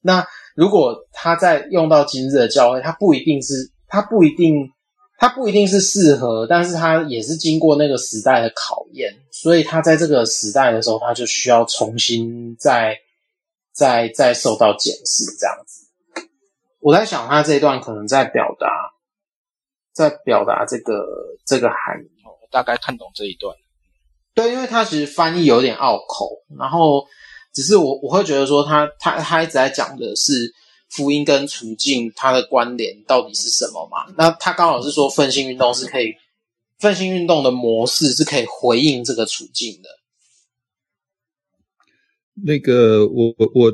[0.00, 0.24] 那
[0.54, 4.70] 如果他在用到今日的教会，他不一定是，他不一定，
[5.20, 12.96] 他不一定是适合，但是他也是经过那个时代的考验，所以他在这个时代的时候，他就需要重新再、
[13.72, 15.88] 再、再受到检视，这样子。
[16.78, 18.68] 我在想，他这一段可能在表达，
[19.92, 21.04] 在表达这个
[21.44, 22.08] 这个含义。
[22.24, 23.56] 我大概看懂这一段。
[24.34, 27.04] 对，因为他其实翻译有点拗口，然后
[27.52, 30.54] 只是我我会觉得说他他他一直在讲的是
[30.90, 34.12] 福音跟处境它的关联到底是什么嘛？
[34.16, 36.14] 那他刚好是说奋兴运动是可以，
[36.78, 39.88] 奋兴运动的模式是可以回应这个处境的。
[42.34, 43.72] 那个我我我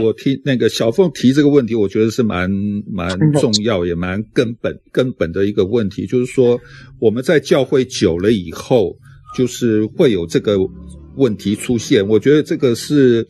[0.00, 2.50] 我听那个小凤提这个问题，我觉得是蛮
[2.86, 6.60] 蛮重要也蛮根本根本的一个问题，就是说
[7.00, 8.96] 我们在教会久了以后。
[9.34, 10.58] 就是会有这个
[11.16, 13.26] 问题出现，我觉得这个是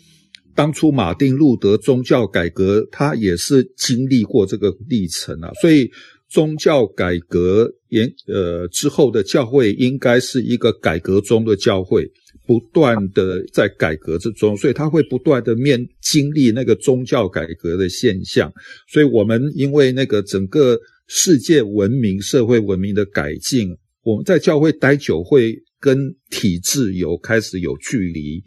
[0.54, 5.50] 当初马丁路德宗教改革，他也是经历过这个历程啊。
[5.60, 5.90] 所以
[6.28, 12.10] 宗教改革延呃之后的教会应该是一个改革中的教会，
[12.46, 18.52] 不断的在改革之中，所以他会不断的面经历那个宗教改革的现象。
[18.88, 23.68] 所以我们因为那个整个世界文明、社会文明的改进，
[24.02, 25.56] 我们在教会待久会。
[25.82, 28.40] 跟体制有开始有距离，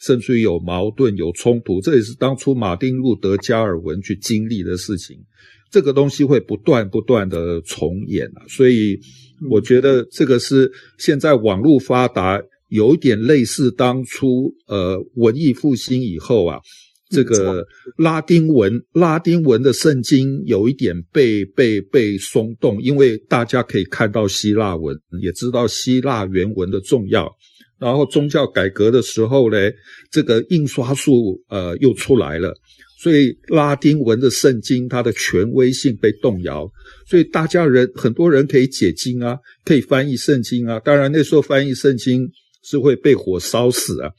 [0.00, 5.16] 甚至于有矛盾、有冲突，这也是当初马丁路德加尔文去经历的事情。
[5.70, 8.98] 这个东西会不断不断的重演啊，所以
[9.50, 16.58] 我觉得这个是现在网络发达，有一点类似当初呃文艺复兴以后啊，
[17.10, 17.66] 这个
[17.98, 27.30] 拉丁文，拉丁文的圣经有一点被被被松动，因为大家可以看到希腊文，也知道希腊原文的重要。
[27.78, 29.58] 然后宗教改革的时候呢，
[30.10, 32.54] 这个印刷术呃又出来了，
[33.00, 36.68] 所以拉丁文的圣经它的权威性被动摇，
[37.08, 40.80] 所以大家人很多人可以解经啊，可以翻译圣经啊。
[40.80, 42.28] 当然那时候翻译圣经
[42.64, 44.10] 是会被火烧死啊。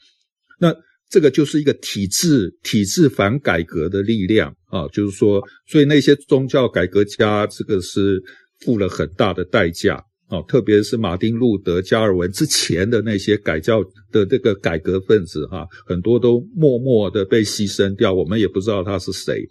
[0.58, 0.74] 那
[1.10, 8.22] 这个就是一个体制体制反改革的力量啊，就是说，所以那些宗教改革家这个是
[8.60, 10.02] 付了很大的代价。
[10.30, 13.82] 哦，特别是马丁路德、加尔文之前的那些改教
[14.12, 19.44] 的这个改革分子哈，很多都默默的被牺牲掉，我们也不知道他是谁。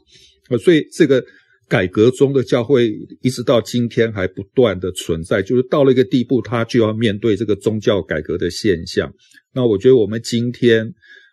[0.64, 1.22] 所以这个
[1.68, 9.14] 改革中的教会一直到今天还不断的存在，就是到了一个地步，他就要面对这个宗教改革的现象。
[9.53, 10.89] 那我觉得我们今天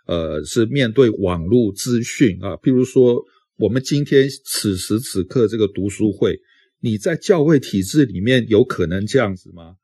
[0.08, 3.22] 呃是面对网络资讯啊，譬如说
[3.58, 6.36] 我们今天此时此刻这个读书会。
[6.80, 9.74] 你在教会体制里面有可能这样子吗？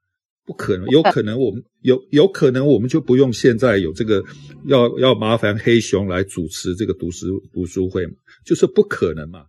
[0.44, 4.20] 不可能，有可能我们有有可能我们就不用现在有这个
[4.66, 8.14] 要要麻烦黑熊来主持这个读书读书会嘛，
[8.44, 9.44] 就是不可能嘛。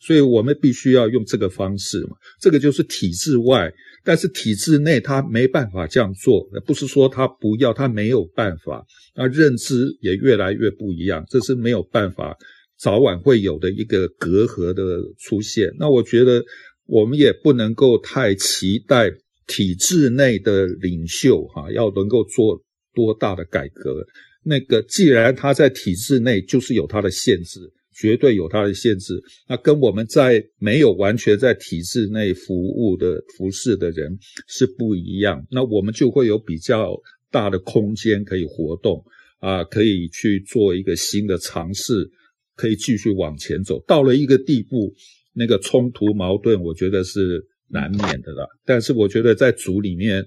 [0.00, 2.10] 所以我们必须要用这个方式嘛。
[2.40, 3.72] 这个就是体制外，
[4.04, 8.86] 但是体制内他没办法这样做，不是说他不要，他没有办法。
[9.16, 12.36] 那认知也越来越不一样，这是没有办法，
[12.78, 15.74] 早晚会有的一个隔阂的出现。
[15.76, 16.40] 那我觉得。
[16.86, 19.10] 我们也不能够太期待
[19.46, 22.62] 体制内的领袖哈，要能够做
[22.94, 24.06] 多大的改革。
[24.44, 27.60] 那个既然他在体制内，就是有他的限制，
[27.92, 29.20] 绝对有他的限制。
[29.48, 35.44] 那跟我们在没有完全在体制内服务的服侍的人是不一样。
[35.50, 36.96] 那我们就会有比较
[37.32, 39.04] 大的空间可以活动
[39.40, 42.08] 啊，可以去做一个新的尝试，
[42.54, 43.82] 可以继续往前走。
[43.86, 44.94] 到了一个地步。
[45.38, 48.46] 那个冲突矛盾，我觉得是难免的啦。
[48.64, 50.24] 但是我觉得在组里面，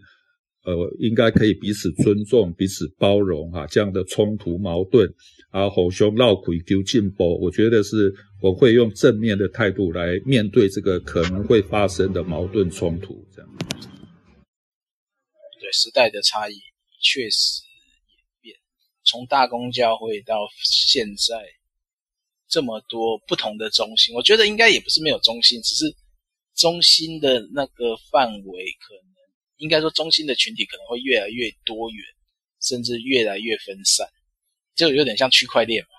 [0.66, 3.66] 呃，应该可以彼此尊重、彼此包容哈。
[3.66, 5.10] 这样的冲突矛盾
[5.50, 13.26] 啊，吼熊闹鬼丢进波，我觉得是我会用正面的态度来面对这个可能会发生的矛盾冲突。
[13.34, 13.50] 这样，
[15.60, 16.54] 对时代的差异
[17.02, 17.64] 确实
[18.06, 18.56] 演变，
[19.04, 21.59] 从大公教会到现在。
[22.50, 25.96] 这么多不同的中心，我觉得应该也不是没有中心，只是
[26.56, 29.14] 中心的那个范围可能
[29.58, 32.04] 应该说中心的群体可能会越来越多元，
[32.60, 34.08] 甚至越来越分散，
[34.76, 35.90] 就有点像区块链嘛，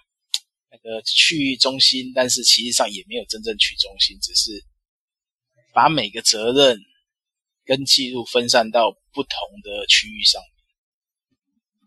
[0.73, 4.65] 那个去中心，但是其实上也没有真正去中心，只是
[5.73, 6.81] 把每个责任
[7.65, 9.31] 跟记录分散到不同
[9.63, 10.43] 的区域上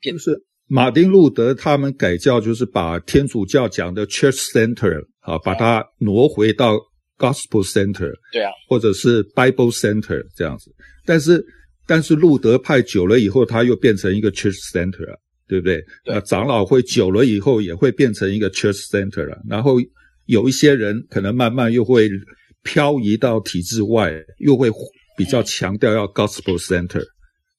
[0.02, 0.48] 面，就是。
[0.74, 6.80] 马丁路德他们改教，就是把天主教讲的 Church Center 啊，把它挪回到
[7.16, 10.72] Gospel Center，对啊，或者是 Bible Center 这样子。
[11.06, 11.46] 但是，
[11.86, 15.78] 但是路德派久了以后，他又变成一个 Church Center 了，对不对？
[16.06, 16.16] 对。
[16.16, 19.38] 那长老会久了以后，也会变成一个 Church Center 了。
[19.48, 19.76] 然后
[20.26, 22.10] 有一些人可能慢慢又会
[22.64, 24.72] 漂移到体制外，又会
[25.16, 27.04] 比较强调要 Gospel Center。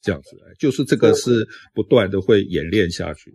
[0.04, 3.34] 这样子，就是这个是不断的会演练下去。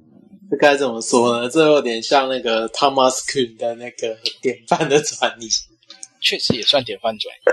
[0.52, 1.50] 这该怎么说呢？
[1.50, 5.48] 这有点像那个 Thomas Kuhn 的那个典范的转移，
[6.22, 7.40] 确实也算典范转移。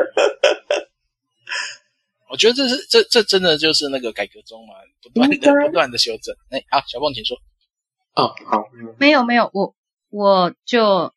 [2.29, 5.37] 我觉得这是这这真的就是那个改革中嘛，不断的
[5.67, 6.35] 不断的修正。
[6.51, 7.39] 哎，好，小凤请说。
[8.15, 8.65] 哦，好，
[8.99, 9.75] 没有没有，我
[10.11, 11.13] 我就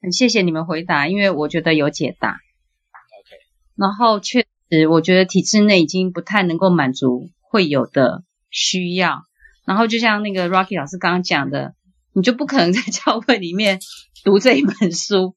[0.00, 2.30] 很谢谢你们回答，因为我觉得有解答。
[2.30, 3.36] OK，
[3.76, 4.46] 然后确。
[4.90, 9.22] 我觉得体制内已经不太能够满足会有的需要，
[9.66, 11.74] 然后就像那个 Rocky 老师刚刚讲的，
[12.14, 13.80] 你就不可能在 教会里面
[14.24, 15.34] 读这一本书，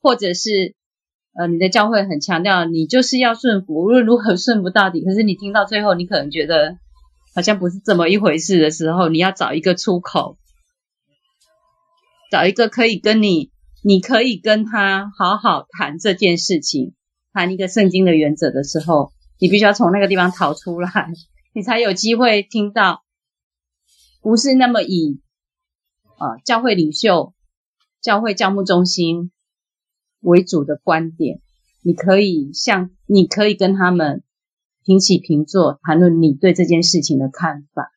[0.00, 0.74] 或者是
[1.34, 5.04] 呃你的教会很强调你就是要顺服，无论如何顺不到底。
[5.04, 6.76] 可是你听到最后，你可能觉得
[7.34, 10.38] 好像不是这么一回事的时候，你要找一个出口，
[12.32, 13.52] 找一个可以跟你，
[13.84, 16.94] 你可以跟他好好谈这件事情。
[17.32, 20.90] 谈一个圣经的原则的时候，你必须要从那个地方逃出来，
[21.54, 23.02] 你才有机会听到，
[24.20, 25.20] 不是那么以
[26.18, 27.32] 啊教会领袖、
[28.02, 29.30] 教会教牧中心
[30.20, 31.40] 为主的观点。
[31.82, 34.22] 你可以像，你可以跟他们
[34.84, 37.92] 平起平坐，谈论你对这件事情的看法。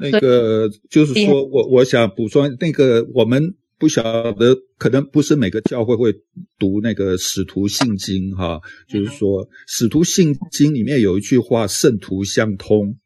[0.00, 3.56] 那个就是说我我想补充那个我们。
[3.78, 6.12] 不晓得，可能不是每个教会会
[6.58, 12.96] 读那个《使徒信经》哈，就是说《使徒信经》里面有一句话“圣徒相通”，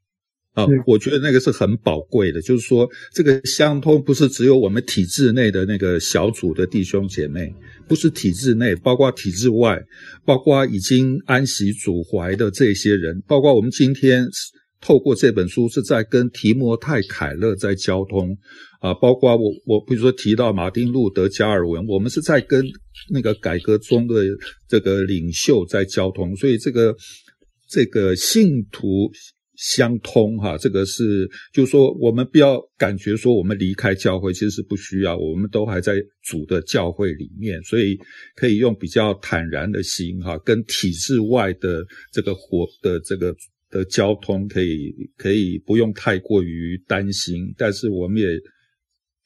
[0.54, 7.54] 啊，我觉得那个是很宝贵的，就是说这个相通不是只有我们体制内的那个小组的弟兄姐妹，
[7.86, 9.78] 不是体制内，包括体制外，
[10.24, 14.26] 包括已经安息主怀的这些人，包括我们今天
[14.80, 18.36] 透过这本书是在跟提摩太凯勒在交通
[18.82, 22.62] 啊，包括我我比如说提到马丁路德加尔文，我们是在跟
[23.10, 24.24] 那个改革中的
[24.68, 26.94] 这个领袖在交通，所以这个
[27.70, 29.10] 这个信徒。
[29.54, 35.94] 相通哈，这个是，就是说，我们不要感觉说我们离开教会，其实是不需要，我们都还在
[36.24, 37.96] 主的教会里面，所以
[38.34, 43.32] 可以用比较坦然的心哈，跟体制外的这个活的这个
[43.70, 48.26] 的交通，可以可以不用太过于担心，但是我们也。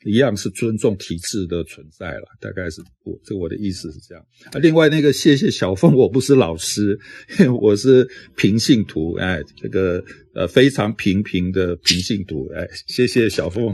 [0.07, 4.25] 一样是尊重体制的存在了，大概是我这我的意思是这样。
[4.53, 6.99] 啊，另外那个谢谢小凤，我不是老师，
[7.61, 10.05] 我是平信徒，哎，这个
[10.35, 13.67] 呃非常平平的平信徒，哎，谢谢小凤。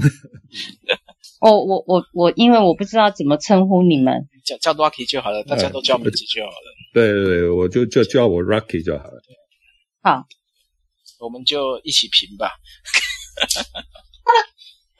[1.40, 6.74] 哦，我我我，因为我不知道怎么称呼你们，叫叫 Rocky 就好了，大家都叫名字就好了。
[6.94, 9.20] 对对对，我就就叫我 Rocky 就好了。
[10.00, 10.24] 好，
[11.20, 12.50] 我们就一起平吧。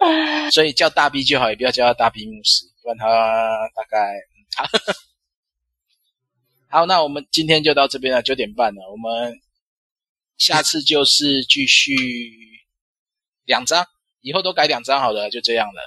[0.53, 3.07] 所以叫大 B 就好，也不要叫他大 B 牧师，不然他
[3.75, 4.15] 大概
[4.57, 4.67] 好。
[6.81, 8.83] 好，那我们今天就到这边了，九点半了。
[8.91, 9.39] 我们
[10.39, 11.93] 下次就是继续
[13.45, 13.87] 两张，
[14.23, 15.83] 以后都改两张好了，就这样了，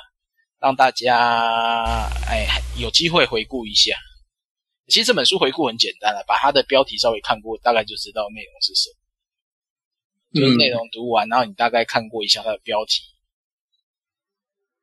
[0.60, 2.46] 让大家哎
[2.78, 3.96] 有机会回顾一下。
[4.88, 8.96] 其实这本书回顾很简单了，把它的标题稍微看过，大概就知道内容是什么。
[10.40, 13.02] 就是内容读完，然后你大概看过一下它的标题。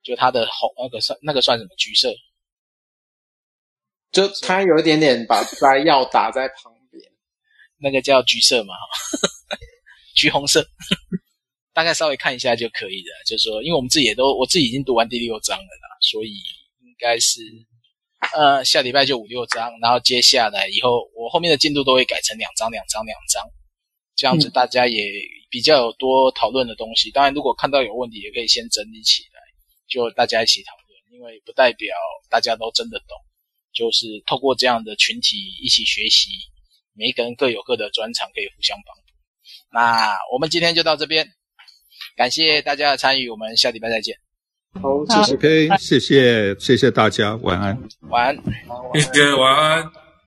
[0.02, 2.12] 就它的红那个算那个算什么橘色？
[4.10, 7.02] 就它有一点点把摘要打在旁边，
[7.80, 8.74] 那个叫橘色嘛，
[10.14, 10.62] 橘红色，
[11.72, 13.10] 大概稍微看一下就可以了。
[13.26, 16.28] 就是说，因为我们自己也都我自己已经读完第六章了啦，所以
[16.80, 17.40] 应该是
[18.34, 23.42] 呃下礼拜就五六章，然后接下来以后我后面的进度都会改成两章两章两章，
[24.14, 25.10] 这样子大家也
[25.48, 27.10] 比较有多讨论的东西。
[27.10, 29.31] 当然，如果看到有问题，也可以先整理起来。
[29.92, 31.94] 就大家一起讨论，因为不代表
[32.30, 33.14] 大家都真的懂，
[33.74, 36.30] 就是透过这样的群体一起学习，
[36.94, 39.12] 每一个人各有各的专长，可以互相帮助。
[39.70, 41.28] 那我们今天就到这边，
[42.16, 44.16] 感谢大家的参与，我们下礼拜再见。
[44.80, 45.34] 好，谢谢。
[45.34, 47.78] OK，谢谢谢谢大家，晚安。
[48.08, 48.36] 晚安，
[48.94, 50.01] 谢谢，晚安。